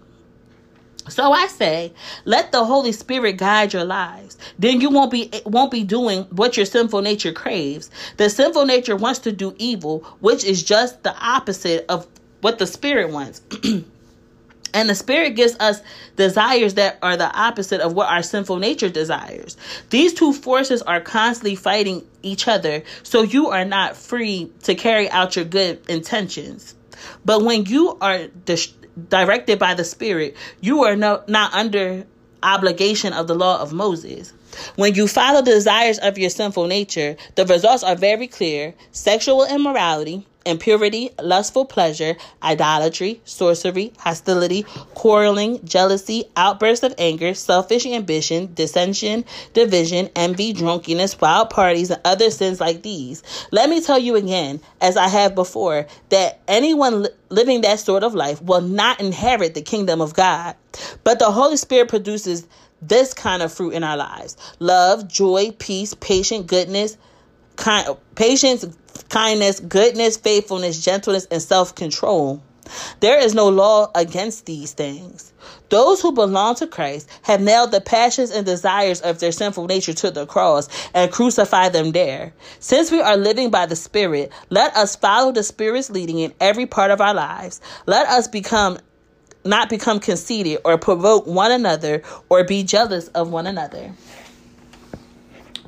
[1.09, 1.93] So I say,
[2.25, 4.39] let the Holy Spirit guide your lives.
[4.59, 7.91] Then you won't be won't be doing what your sinful nature craves.
[8.17, 12.07] The sinful nature wants to do evil, which is just the opposite of
[12.41, 13.43] what the spirit wants.
[14.75, 15.81] and the spirit gives us
[16.17, 19.57] desires that are the opposite of what our sinful nature desires.
[19.91, 25.09] These two forces are constantly fighting each other, so you are not free to carry
[25.11, 26.75] out your good intentions.
[27.25, 28.27] But when you are
[29.09, 32.05] directed by the Spirit, you are no, not under
[32.43, 34.33] obligation of the law of Moses.
[34.77, 39.45] When you follow the desires of your sinful nature, the results are very clear sexual
[39.45, 44.65] immorality, impurity, lustful pleasure, idolatry, sorcery, hostility,
[44.95, 52.31] quarreling, jealousy, outbursts of anger, selfish ambition, dissension, division, envy, drunkenness, wild parties, and other
[52.31, 53.23] sins like these.
[53.51, 58.05] Let me tell you again, as I have before, that anyone li- living that sort
[58.05, 60.57] of life will not inherit the kingdom of God.
[61.05, 62.47] But the Holy Spirit produces
[62.83, 66.97] this kind of fruit in our lives love, joy, peace, patience, goodness,
[67.57, 68.65] kind, patience,
[69.09, 72.43] kindness, goodness, faithfulness, gentleness, and self control.
[73.01, 75.33] There is no law against these things.
[75.69, 79.93] Those who belong to Christ have nailed the passions and desires of their sinful nature
[79.93, 82.33] to the cross and crucified them there.
[82.61, 86.67] Since we are living by the Spirit, let us follow the Spirit's leading in every
[86.67, 87.61] part of our lives.
[87.87, 88.79] Let us become
[89.45, 93.93] not become conceited or provoke one another or be jealous of one another.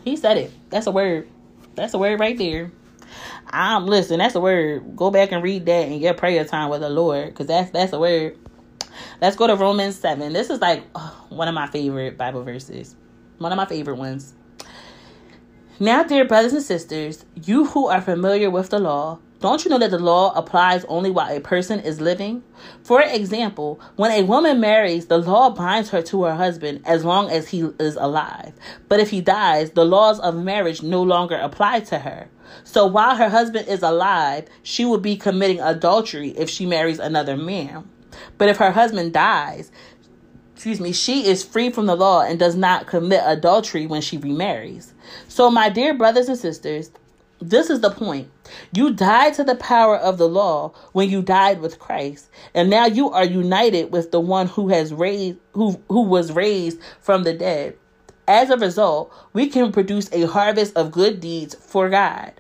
[0.05, 0.53] He said it.
[0.71, 1.29] That's a word.
[1.75, 2.71] That's a word right there.
[3.49, 4.19] I'm listen.
[4.19, 4.97] That's a word.
[4.97, 7.93] Go back and read that in your prayer time with the Lord, because that's that's
[7.93, 8.39] a word.
[9.21, 10.33] Let's go to Romans seven.
[10.33, 12.97] This is like oh, one of my favorite Bible verses.
[13.39, 14.33] One of my favorite ones.
[15.79, 19.79] Now, dear brothers and sisters, you who are familiar with the law, don't you know
[19.79, 22.43] that the law applies only while a person is living?
[22.83, 27.31] For example, when a woman marries, the law binds her to her husband as long
[27.31, 28.55] as he is alive.
[28.89, 32.29] But if he dies, the laws of marriage no longer apply to her.
[32.65, 37.37] So while her husband is alive, she would be committing adultery if she marries another
[37.37, 37.89] man.
[38.39, 39.71] But if her husband dies,
[40.55, 44.17] excuse me, she is free from the law and does not commit adultery when she
[44.17, 44.95] remarries.
[45.29, 46.91] So, my dear brothers and sisters,
[47.41, 48.31] this is the point.
[48.73, 52.87] You died to the power of the law when you died with Christ, and now
[52.87, 57.33] you are united with the one who has raised who who was raised from the
[57.33, 57.77] dead.
[58.29, 62.33] As a result, we can produce a harvest of good deeds for God.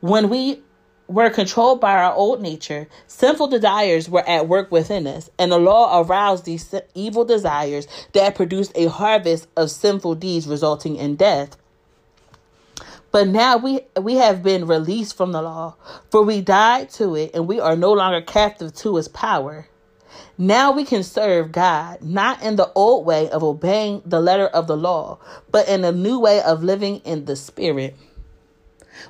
[0.00, 0.62] When we
[1.06, 5.58] were controlled by our old nature, sinful desires were at work within us, and the
[5.58, 11.56] law aroused these evil desires that produced a harvest of sinful deeds resulting in death.
[13.14, 15.76] But now we we have been released from the law,
[16.10, 19.68] for we died to it and we are no longer captive to its power.
[20.36, 24.66] Now we can serve God, not in the old way of obeying the letter of
[24.66, 25.20] the law,
[25.52, 27.94] but in a new way of living in the spirit.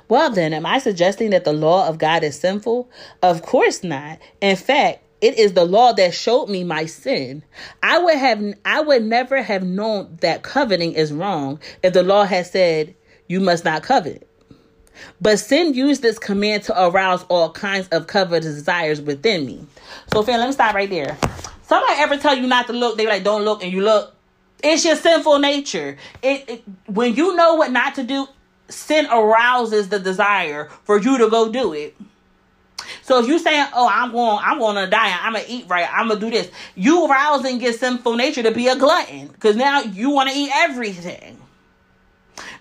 [0.07, 2.87] Well, then, am I suggesting that the law of God is sinful?
[3.23, 4.19] Of course not.
[4.39, 7.43] In fact, it is the law that showed me my sin.
[7.81, 12.25] I would have I would never have known that coveting is wrong if the law
[12.25, 12.93] had said
[13.27, 14.27] you must not covet.
[15.19, 19.65] But sin used this command to arouse all kinds of covetous desires within me.
[20.13, 21.17] So, fam, let me stop right there.
[21.63, 24.13] Somebody ever tell you not to look, they like, don't look, and you look.
[24.63, 25.97] It's your sinful nature.
[26.21, 28.27] It, it when you know what not to do,
[28.69, 31.95] sin arouses the desire for you to go do it.
[33.01, 35.17] So if you saying, "Oh, I'm going, I'm going to die.
[35.21, 35.87] I'm gonna eat right.
[35.91, 39.81] I'm gonna do this," you arousing your sinful nature to be a glutton because now
[39.81, 41.37] you want to eat everything.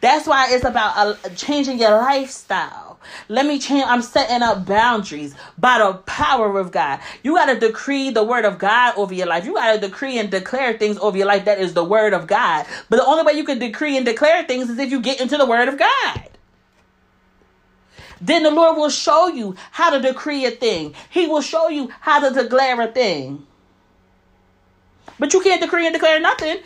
[0.01, 2.99] That's why it's about uh, changing your lifestyle.
[3.29, 3.85] Let me change.
[3.87, 7.01] I'm setting up boundaries by the power of God.
[7.23, 9.45] You got to decree the word of God over your life.
[9.45, 12.27] You got to decree and declare things over your life that is the word of
[12.27, 12.67] God.
[12.89, 15.37] But the only way you can decree and declare things is if you get into
[15.37, 16.29] the word of God.
[18.21, 20.95] Then the Lord will show you how to decree a thing.
[21.11, 23.47] He will show you how to declare a thing.
[25.19, 26.59] But you can't decree and declare nothing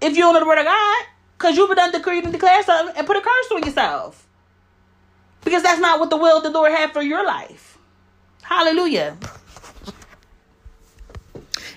[0.00, 1.04] if you don't know the word of God.
[1.40, 4.26] Because you've done decreed and declared something and put a curse on yourself.
[5.42, 7.78] Because that's not what the will of the Lord had for your life.
[8.42, 9.16] Hallelujah.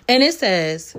[0.09, 0.97] And it says,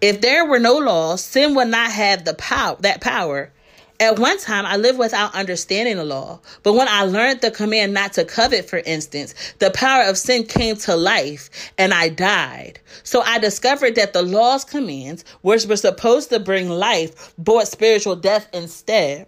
[0.00, 3.52] if there were no law, sin would not have the power that power
[4.00, 7.92] at one time, I lived without understanding the law, but when I learned the command
[7.92, 12.80] not to covet, for instance, the power of sin came to life and I died.
[13.02, 18.16] So I discovered that the law's commands, which were supposed to bring life, brought spiritual
[18.16, 19.26] death instead.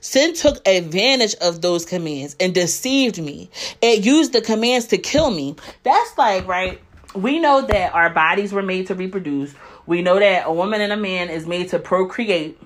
[0.00, 3.50] Sin took advantage of those commands and deceived me.
[3.82, 5.56] It used the commands to kill me.
[5.82, 6.80] That's like, right?
[7.14, 9.54] We know that our bodies were made to reproduce.
[9.86, 12.58] We know that a woman and a man is made to procreate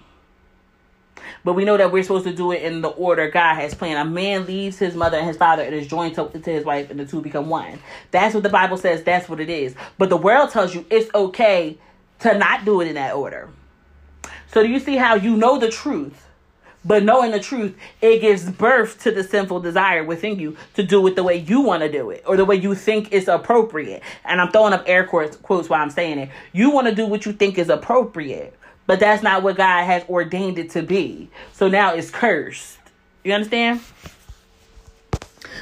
[1.45, 3.99] but we know that we're supposed to do it in the order God has planned.
[3.99, 6.91] A man leaves his mother and his father and is joined to, to his wife,
[6.91, 7.79] and the two become one.
[8.11, 9.03] That's what the Bible says.
[9.03, 9.75] That's what it is.
[9.99, 11.79] But the world tells you it's okay
[12.21, 13.49] to not do it in that order.
[14.53, 16.25] So do you see how you know the truth?
[16.85, 21.07] But knowing the truth, it gives birth to the sinful desire within you to do
[21.07, 24.03] it the way you want to do it or the way you think is appropriate.
[24.25, 26.31] And I'm throwing up air quotes, quotes while I'm saying it.
[26.53, 28.58] You want to do what you think is appropriate.
[28.89, 31.29] But that's not what God has ordained it to be.
[31.53, 32.79] So now it's cursed.
[33.23, 33.83] You understand?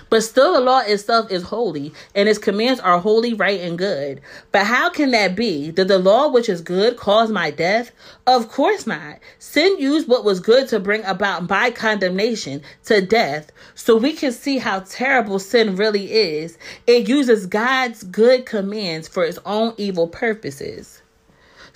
[0.08, 4.20] But still, the law itself is holy, and its commands are holy, right, and good.
[4.52, 5.72] But how can that be?
[5.72, 7.90] Did the law which is good cause my death?
[8.28, 9.18] Of course not.
[9.40, 13.50] Sin used what was good to bring about my condemnation to death.
[13.74, 16.58] So we can see how terrible sin really is.
[16.86, 20.95] It uses God's good commands for its own evil purposes.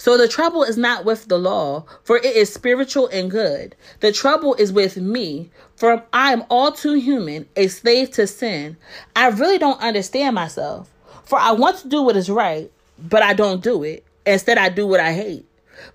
[0.00, 3.76] So the trouble is not with the law, for it is spiritual and good.
[4.00, 8.78] The trouble is with me, for I am all too human, a slave to sin.
[9.14, 10.88] I really don't understand myself,
[11.26, 14.06] for I want to do what is right, but I don't do it.
[14.24, 15.44] Instead, I do what I hate.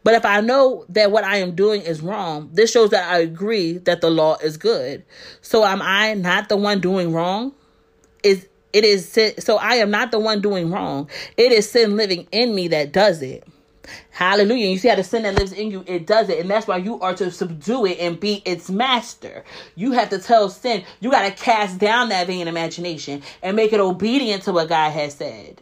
[0.04, 3.18] But if I know that what I am doing is wrong, this shows that I
[3.22, 5.04] agree that the law is good.
[5.42, 7.56] So am I not the one doing wrong?
[8.22, 11.10] Is it is so I am not the one doing wrong.
[11.38, 13.48] It is sin living in me that does it.
[14.12, 14.68] Hallelujah.
[14.68, 16.40] You see how the sin that lives in you, it does it.
[16.40, 19.44] And that's why you are to subdue it and be its master.
[19.76, 23.74] You have to tell sin, you got to cast down that vain imagination and make
[23.74, 25.62] it obedient to what God has said.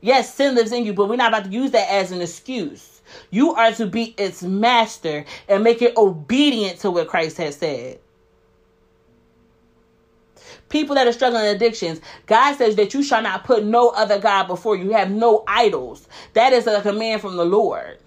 [0.00, 3.02] Yes, sin lives in you, but we're not about to use that as an excuse.
[3.30, 7.98] You are to be its master and make it obedient to what Christ has said
[10.70, 14.18] people that are struggling in addictions, God says that you shall not put no other
[14.18, 14.90] God before you.
[14.92, 16.08] have no idols.
[16.32, 17.98] That is a command from the Lord.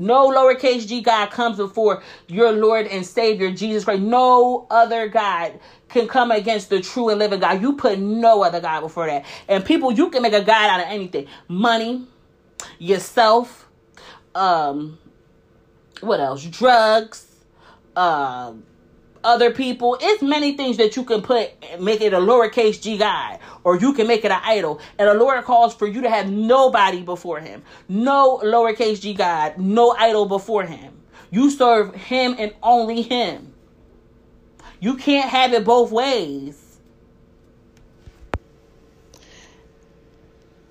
[0.00, 4.00] No lowercase g God comes before your Lord and Savior Jesus Christ.
[4.00, 5.60] No other God
[5.90, 7.60] can come against the true and living God.
[7.60, 9.26] You put no other God before that.
[9.46, 11.26] And people, you can make a God out of anything.
[11.48, 12.06] Money,
[12.78, 13.68] yourself,
[14.34, 14.98] um,
[16.00, 16.44] what else?
[16.46, 17.26] Drugs,
[17.94, 18.64] um,
[19.24, 19.96] other people.
[20.00, 21.50] It's many things that you can put,
[21.80, 24.80] make it a lowercase g God, or you can make it an idol.
[24.98, 29.58] And the Lord calls for you to have nobody before Him, no lowercase g God,
[29.58, 31.00] no idol before Him.
[31.30, 33.54] You serve Him and only Him.
[34.80, 36.70] You can't have it both ways.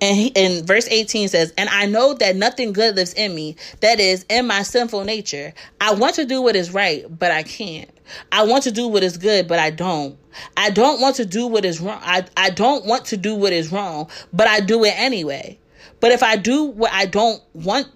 [0.00, 3.56] And he, in verse 18 says, And I know that nothing good lives in me,
[3.80, 5.52] that is, in my sinful nature.
[5.80, 7.90] I want to do what is right, but I can't.
[8.32, 10.18] I want to do what is good, but I don't.
[10.56, 12.00] I don't want to do what is wrong.
[12.02, 15.58] I, I don't want to do what is wrong, but I do it anyway.
[16.00, 17.88] But if I do what I don't want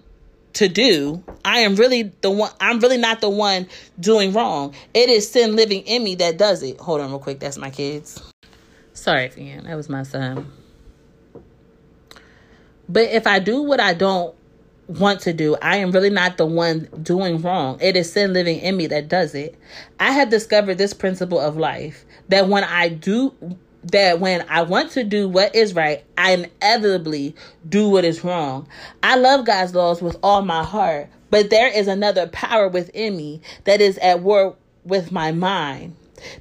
[0.55, 1.23] to do.
[1.43, 3.67] I am really the one I'm really not the one
[3.99, 4.73] doing wrong.
[4.93, 6.79] It is sin living in me that does it.
[6.79, 8.21] Hold on real quick, that's my kids.
[8.93, 9.65] Sorry, fam.
[9.65, 10.51] That was my son.
[12.87, 14.35] But if I do what I don't
[14.87, 17.77] want to do, I am really not the one doing wrong.
[17.81, 19.57] It is sin living in me that does it.
[19.99, 23.33] I have discovered this principle of life that when I do
[23.91, 27.35] that when I want to do what is right, I inevitably
[27.69, 28.67] do what is wrong.
[29.03, 33.41] I love God's laws with all my heart, but there is another power within me
[33.65, 34.55] that is at war
[34.85, 35.95] with my mind.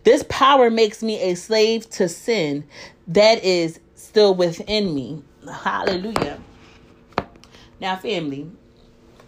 [0.05, 2.65] This power makes me a slave to sin
[3.09, 5.23] that is still within me.
[5.47, 6.41] Hallelujah.
[7.85, 8.51] Now, family,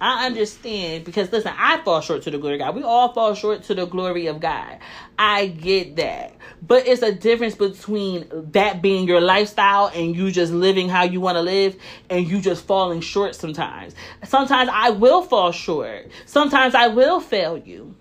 [0.01, 2.75] I understand because listen, I fall short to the glory of God.
[2.75, 4.79] We all fall short to the glory of God.
[5.19, 6.35] I get that.
[6.67, 11.21] But it's a difference between that being your lifestyle and you just living how you
[11.21, 11.77] want to live
[12.09, 13.95] and you just falling short sometimes.
[14.25, 16.09] Sometimes I will fall short.
[16.25, 17.95] Sometimes I will fail you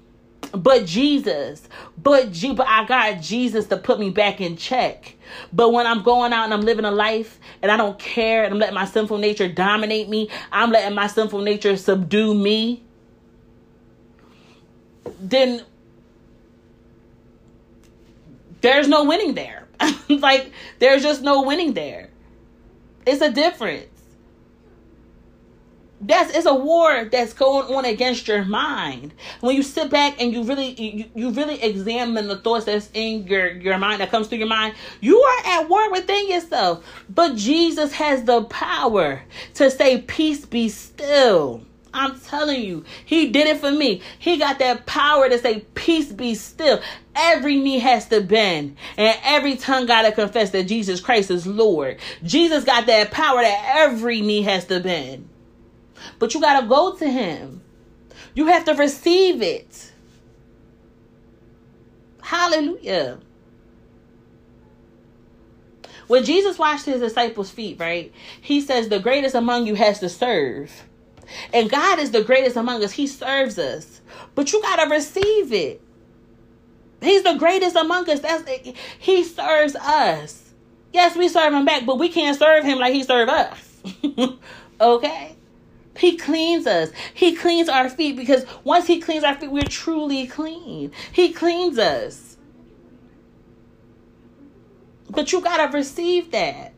[0.55, 5.15] but Jesus, but G, but I got Jesus to put me back in check.
[5.51, 8.53] But when I'm going out and I'm living a life and I don't care and
[8.53, 12.83] I'm letting my sinful nature dominate me, I'm letting my sinful nature subdue me,
[15.19, 15.63] then
[18.61, 19.67] there's no winning there.
[20.09, 22.09] like there's just no winning there.
[23.05, 23.94] It's a difference
[26.07, 30.33] that's it's a war that's going on against your mind when you sit back and
[30.33, 34.27] you really you, you really examine the thoughts that's in your your mind that comes
[34.27, 39.21] through your mind you are at war within yourself but jesus has the power
[39.53, 41.61] to say peace be still
[41.95, 44.01] I'm telling you, he did it for me.
[44.19, 46.81] He got that power to say, Peace be still.
[47.15, 51.47] Every knee has to bend, and every tongue got to confess that Jesus Christ is
[51.47, 51.99] Lord.
[52.21, 55.29] Jesus got that power that every knee has to bend.
[56.19, 57.61] But you got to go to him.
[58.33, 59.91] You have to receive it.
[62.21, 63.19] Hallelujah.
[66.07, 68.11] When Jesus washed his disciples' feet, right?
[68.41, 70.71] He says, The greatest among you has to serve.
[71.53, 72.91] And God is the greatest among us.
[72.91, 74.01] He serves us.
[74.35, 75.81] But you got to receive it.
[77.01, 78.19] He's the greatest among us.
[78.19, 78.43] That's
[78.99, 80.53] he serves us.
[80.93, 83.81] Yes, we serve him back, but we can't serve him like he served us.
[84.81, 85.35] okay?
[85.97, 86.91] He cleans us.
[87.13, 90.91] He cleans our feet because once He cleans our feet, we're truly clean.
[91.11, 92.37] He cleans us.
[95.09, 96.73] But you got to receive that.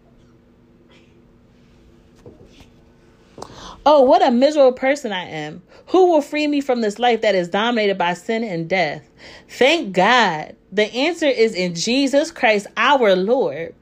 [3.86, 5.64] Oh, what a miserable person I am.
[5.88, 9.10] Who will free me from this life that is dominated by sin and death?
[9.50, 10.56] Thank God.
[10.72, 13.74] The answer is in Jesus Christ, our Lord.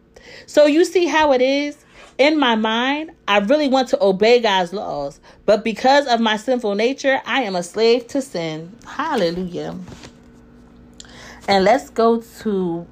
[0.46, 1.85] So you see how it is?
[2.18, 6.76] In my mind, I really want to obey God's laws, but because of my sinful
[6.76, 8.74] nature, I am a slave to sin.
[8.86, 9.78] Hallelujah.
[11.50, 12.88] And let's go to,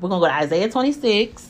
[0.00, 1.48] we're going to go to Isaiah 26.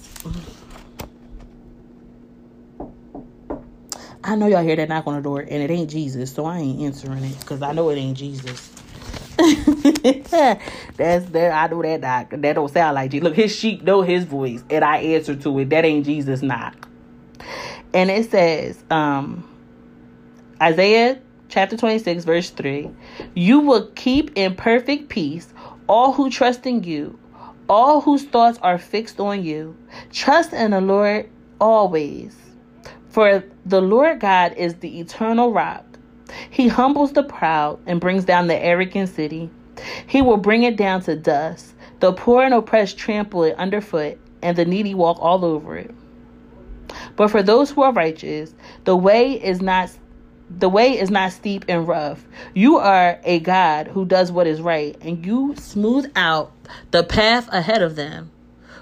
[4.24, 6.58] I know y'all hear that knock on the door, and it ain't Jesus, so I
[6.58, 8.72] ain't answering it because I know it ain't Jesus.
[10.96, 11.52] That's there.
[11.52, 12.30] I know that knock.
[12.30, 13.24] That don't sound like Jesus.
[13.24, 15.70] Look, his sheep know his voice, and I answer to it.
[15.70, 16.88] That ain't Jesus knock.
[17.94, 19.48] And it says, um,
[20.60, 22.90] Isaiah chapter 26, verse 3
[23.34, 25.52] You will keep in perfect peace
[25.88, 27.18] all who trust in you,
[27.68, 29.76] all whose thoughts are fixed on you.
[30.12, 31.28] Trust in the Lord
[31.60, 32.36] always.
[33.10, 35.84] For the Lord God is the eternal rock.
[36.48, 39.50] He humbles the proud and brings down the arrogant city.
[40.06, 41.74] He will bring it down to dust.
[42.00, 45.94] The poor and oppressed trample it underfoot, and the needy walk all over it.
[47.16, 48.54] But for those who are righteous,
[48.84, 49.90] the way is not
[50.58, 52.26] the way is not steep and rough.
[52.52, 56.52] You are a God who does what is right, and you smooth out
[56.90, 58.30] the path ahead of them.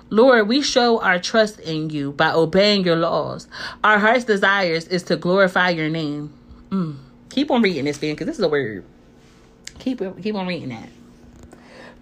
[0.08, 3.46] Lord, we show our trust in you by obeying your laws.
[3.84, 6.32] Our heart's desires is to glorify your name.
[6.70, 6.96] Mm.
[7.28, 8.84] Keep on reading this, thing, because this is a word.
[9.78, 10.88] Keep keep on reading that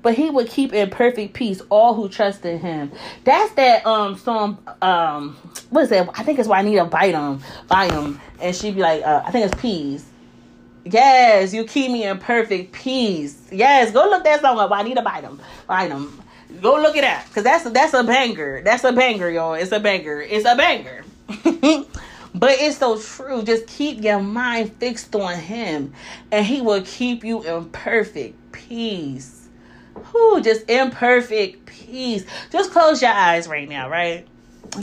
[0.03, 2.93] but he would keep in perfect peace all who trust in him.
[3.25, 5.37] That's that um song um
[5.71, 6.09] what is that?
[6.15, 9.03] I think it's why I need to bite him, bite him, and she'd be like,
[9.03, 10.07] uh, I think it's peace.
[10.85, 13.49] Yes, you keep me in perfect peace.
[13.53, 14.71] Yes, go look that song up.
[14.73, 16.23] I need to bite him, bite him.
[16.63, 18.63] Go look it up, cause that's that's a banger.
[18.63, 19.55] That's a banger, y'all.
[19.55, 20.23] It's a banger.
[20.23, 21.05] It's a banger.
[22.35, 23.43] But it's so true.
[23.43, 25.93] Just keep your mind fixed on Him,
[26.31, 29.38] and He will keep you in perfect peace.
[29.99, 32.25] Whew, just imperfect peace.
[32.51, 34.27] Just close your eyes right now, right?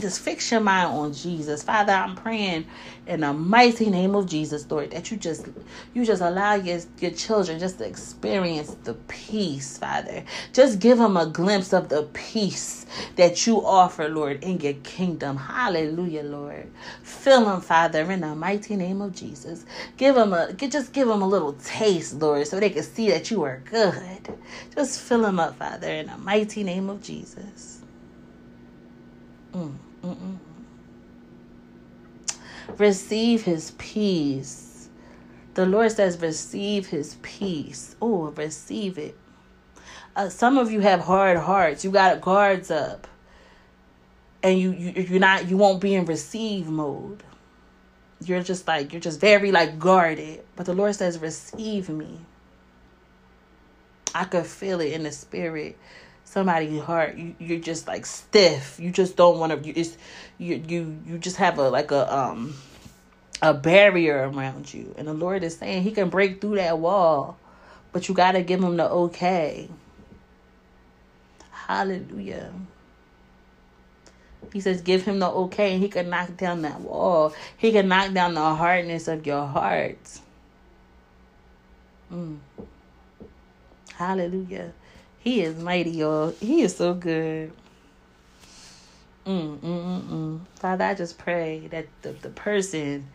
[0.00, 1.62] Just fix your mind on Jesus.
[1.62, 2.66] Father, I'm praying
[3.06, 5.48] in the mighty name of Jesus, Lord, that you just
[5.94, 10.24] you just allow your, your children just to experience the peace, Father.
[10.52, 15.36] Just give them a glimpse of the peace that you offer, Lord, in your kingdom.
[15.38, 16.72] Hallelujah, Lord.
[17.02, 19.66] Fill them, Father, in the mighty name of Jesus.
[19.96, 23.30] Give them a just give them a little taste, Lord, so they can see that
[23.30, 24.36] you are good.
[24.74, 27.75] Just fill them up, Father, in the mighty name of Jesus.
[29.56, 29.72] Mm,
[30.04, 30.38] mm, mm.
[32.78, 34.88] Receive his peace.
[35.54, 37.96] The Lord says, receive his peace.
[38.02, 39.16] Oh, receive it.
[40.14, 41.84] Uh, some of you have hard hearts.
[41.84, 43.06] You got guards up.
[44.42, 47.22] And you, you you're not you won't be in receive mode.
[48.22, 50.44] You're just like you're just very like guarded.
[50.54, 52.20] But the Lord says, receive me.
[54.14, 55.78] I could feel it in the spirit
[56.26, 58.78] somebody's heart you, you're just like stiff.
[58.78, 59.96] You just don't want to you it's
[60.36, 62.54] you you you just have a like a um
[63.40, 64.94] a barrier around you.
[64.98, 67.38] And the lord is saying he can break through that wall
[67.92, 69.70] but you got to give him the okay.
[71.50, 72.52] Hallelujah.
[74.52, 77.34] He says give him the okay and he can knock down that wall.
[77.56, 80.20] He can knock down the hardness of your heart.
[82.12, 82.38] Mm.
[83.94, 84.72] hallelujah
[85.26, 86.36] he is mighty, y'all.
[86.40, 87.52] He is so good.
[89.26, 90.40] Mm, mm, mm, mm.
[90.54, 93.08] Father, I just pray that the, the person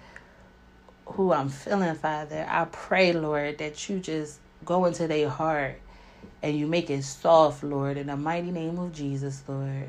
[1.06, 5.80] who I'm feeling, Father, I pray, Lord, that you just go into their heart
[6.44, 9.88] and you make it soft, Lord, in the mighty name of Jesus, Lord.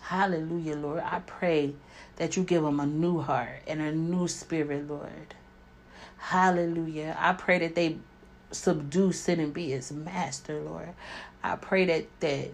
[0.00, 1.02] Hallelujah, Lord.
[1.04, 1.74] I pray
[2.18, 5.34] that you give them a new heart and a new spirit, Lord.
[6.18, 7.16] Hallelujah.
[7.18, 7.98] I pray that they
[8.56, 10.90] subdue sin and be its master, Lord.
[11.42, 12.50] I pray that that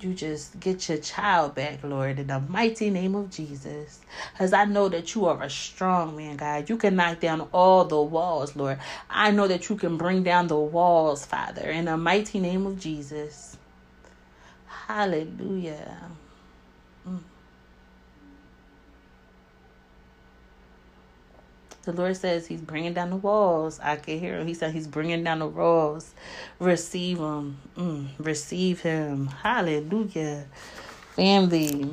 [0.00, 4.00] you just get your child back, Lord, in the mighty name of Jesus.
[4.32, 6.68] Because I know that you are a strong man, God.
[6.68, 8.78] You can knock down all the walls, Lord.
[9.08, 12.78] I know that you can bring down the walls, Father, in the mighty name of
[12.78, 13.56] Jesus.
[14.66, 16.10] Hallelujah.
[21.86, 23.78] The Lord says He's bringing down the walls.
[23.80, 24.48] I can hear Him.
[24.48, 26.14] He said He's bringing down the walls.
[26.58, 27.58] Receive Him.
[27.76, 29.28] Mm, receive Him.
[29.28, 30.46] Hallelujah.
[31.14, 31.92] Family.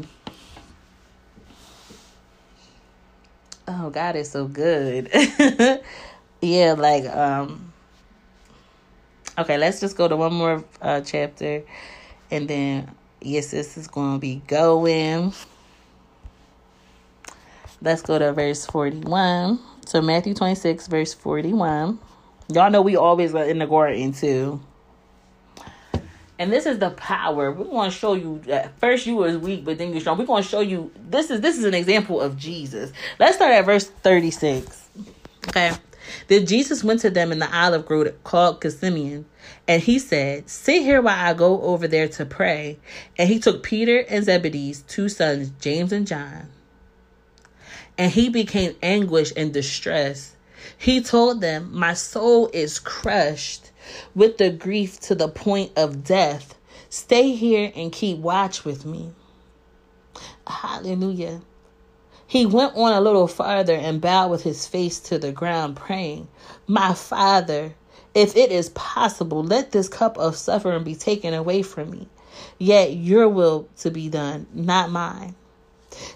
[3.67, 5.11] Oh, God is so good.
[6.41, 7.71] yeah, like, um,
[9.37, 11.61] okay, let's just go to one more uh, chapter.
[12.31, 12.89] And then,
[13.21, 15.33] yes, this is going to be going.
[17.79, 19.59] Let's go to verse 41.
[19.85, 21.99] So Matthew 26, verse 41.
[22.53, 24.61] Y'all know we always in the garden too.
[26.39, 27.51] And this is the power.
[27.51, 30.17] We're going to show you that first you was weak, but then you're strong.
[30.17, 32.91] We're going to show you this is this is an example of Jesus.
[33.19, 34.89] Let's start at verse 36.
[35.47, 35.73] Okay.
[36.27, 39.25] Then Jesus went to them in the olive grove called Gethsemane,
[39.67, 42.77] and he said, Sit here while I go over there to pray.
[43.17, 46.49] And he took Peter and Zebedee's two sons, James and John
[47.97, 50.35] and he became anguished and distressed.
[50.77, 53.71] He told them, My soul is crushed
[54.15, 56.55] with the grief to the point of death.
[56.89, 59.11] Stay here and keep watch with me.
[60.47, 61.41] Hallelujah.
[62.25, 66.27] He went on a little farther and bowed with his face to the ground, praying,
[66.65, 67.75] My Father,
[68.15, 72.07] if it is possible, let this cup of suffering be taken away from me.
[72.57, 75.35] Yet your will to be done, not mine.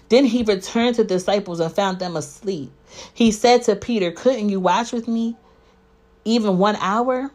[0.08, 2.70] Then he returned to the disciples and found them asleep.
[3.12, 5.36] He said to Peter, Couldn't you watch with me
[6.24, 7.30] even one hour?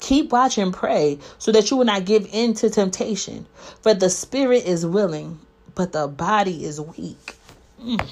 [0.00, 3.46] Keep watch and pray so that you will not give in to temptation.
[3.82, 5.38] For the spirit is willing,
[5.74, 7.36] but the body is weak.
[7.82, 8.08] Mm.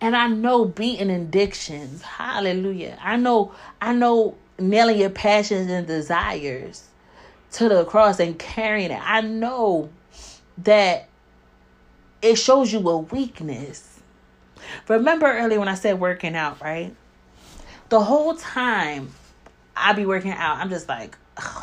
[0.00, 2.02] And I know beating addictions.
[2.02, 2.98] Hallelujah.
[3.00, 6.84] I know, I know nailing your passions and desires
[7.52, 9.00] to the cross and carrying it.
[9.02, 9.88] I know
[10.58, 11.08] that
[12.22, 14.00] it shows you a weakness.
[14.88, 16.94] Remember earlier when I said working out, right?
[17.88, 19.12] The whole time
[19.76, 21.16] I be working out, I'm just like,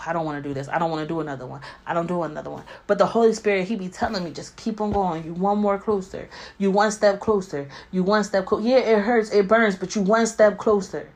[0.07, 0.69] I don't want to do this.
[0.69, 1.61] I don't want to do another one.
[1.85, 2.63] I don't do another one.
[2.87, 5.25] But the Holy Spirit, He be telling me, just keep on going.
[5.25, 6.29] You one more closer.
[6.57, 7.67] You one step closer.
[7.91, 8.65] You one step closer.
[8.65, 11.09] Yeah, it hurts, it burns, but you one step closer.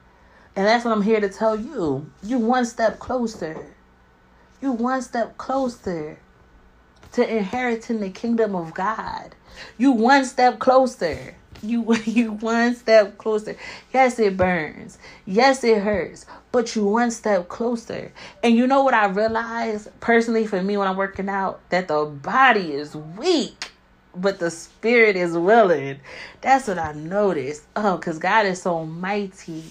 [0.55, 2.11] And that's what I'm here to tell you.
[2.21, 3.65] You one step closer.
[4.61, 6.19] You one step closer
[7.13, 9.35] to inheriting the kingdom of God.
[9.77, 11.35] You one step closer.
[11.61, 13.55] You you one step closer.
[13.93, 14.97] Yes, it burns.
[15.25, 16.25] Yes, it hurts.
[16.51, 18.11] But you one step closer.
[18.43, 21.61] And you know what I realize personally for me when I'm working out?
[21.69, 23.71] That the body is weak,
[24.15, 25.99] but the spirit is willing.
[26.41, 27.63] That's what I noticed.
[27.75, 29.63] Oh, because God is so mighty.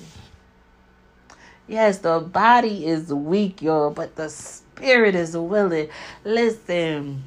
[1.66, 5.88] Yes, the body is weak, y'all, but the spirit is willing.
[6.24, 7.22] Listen.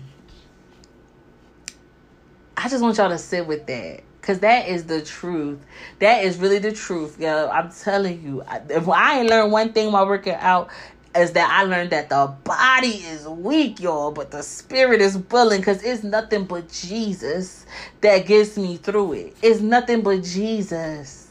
[2.57, 4.03] I just want y'all to sit with that.
[4.21, 5.57] Cause that is the truth.
[5.97, 7.49] That is really the truth, yo.
[7.49, 8.43] I'm telling you.
[8.69, 10.69] If I ain't learned one thing while working out,
[11.15, 15.63] is that I learned that the body is weak, y'all, but the spirit is willing.
[15.63, 17.65] Cause it's nothing but Jesus
[18.01, 19.37] that gets me through it.
[19.41, 21.30] It's nothing but Jesus.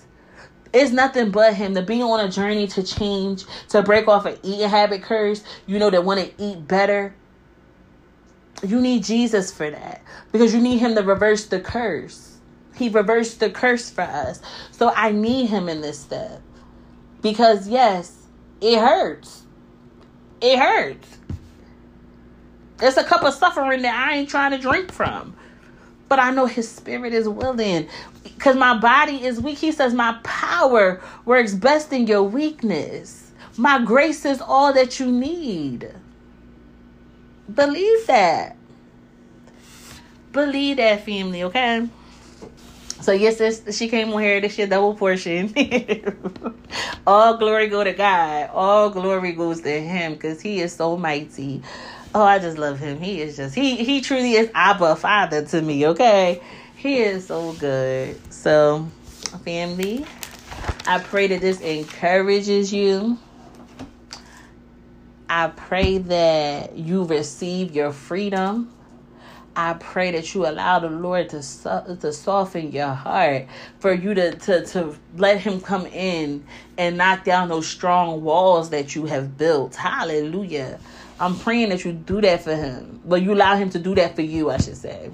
[0.72, 4.38] It's nothing but him to be on a journey to change, to break off an
[4.42, 5.42] eating habit curse.
[5.66, 7.14] You know that want to eat better.
[8.66, 10.02] You need Jesus for that
[10.32, 12.38] because you need him to reverse the curse.
[12.76, 14.40] He reversed the curse for us.
[14.70, 16.40] So I need him in this step.
[17.20, 18.26] Because yes,
[18.60, 19.42] it hurts.
[20.40, 21.18] It hurts.
[22.80, 25.36] It's a cup of suffering that I ain't trying to drink from.
[26.10, 27.88] But I know his spirit is willing.
[28.24, 29.58] Because my body is weak.
[29.58, 33.30] He says, My power works best in your weakness.
[33.56, 35.94] My grace is all that you need.
[37.54, 38.56] Believe that.
[40.32, 41.88] Believe that, family, okay?
[43.00, 44.40] So yes, this she came on here.
[44.40, 45.54] This shit double portion.
[47.06, 48.50] All glory go to God.
[48.52, 51.62] All glory goes to Him because He is so mighty.
[52.14, 53.00] Oh, I just love Him.
[53.00, 55.86] He is just He He truly is Abba Father to me.
[55.86, 56.40] Okay,
[56.76, 58.18] He is so good.
[58.32, 58.88] So,
[59.44, 60.04] family,
[60.86, 63.18] I pray that this encourages you.
[65.28, 68.72] I pray that you receive your freedom.
[69.54, 73.46] I pray that you allow the Lord to to soften your heart
[73.78, 76.44] for you to, to to let him come in
[76.78, 79.76] and knock down those strong walls that you have built.
[79.76, 80.80] Hallelujah.
[81.20, 83.00] I'm praying that you do that for him.
[83.04, 85.10] But you allow him to do that for you, I should say.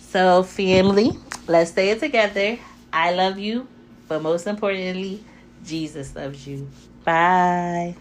[0.00, 1.10] So, family,
[1.48, 2.58] let's stay it together.
[2.92, 3.66] I love you,
[4.08, 5.22] but most importantly,
[5.64, 6.70] Jesus loves you.
[7.04, 7.96] Bye.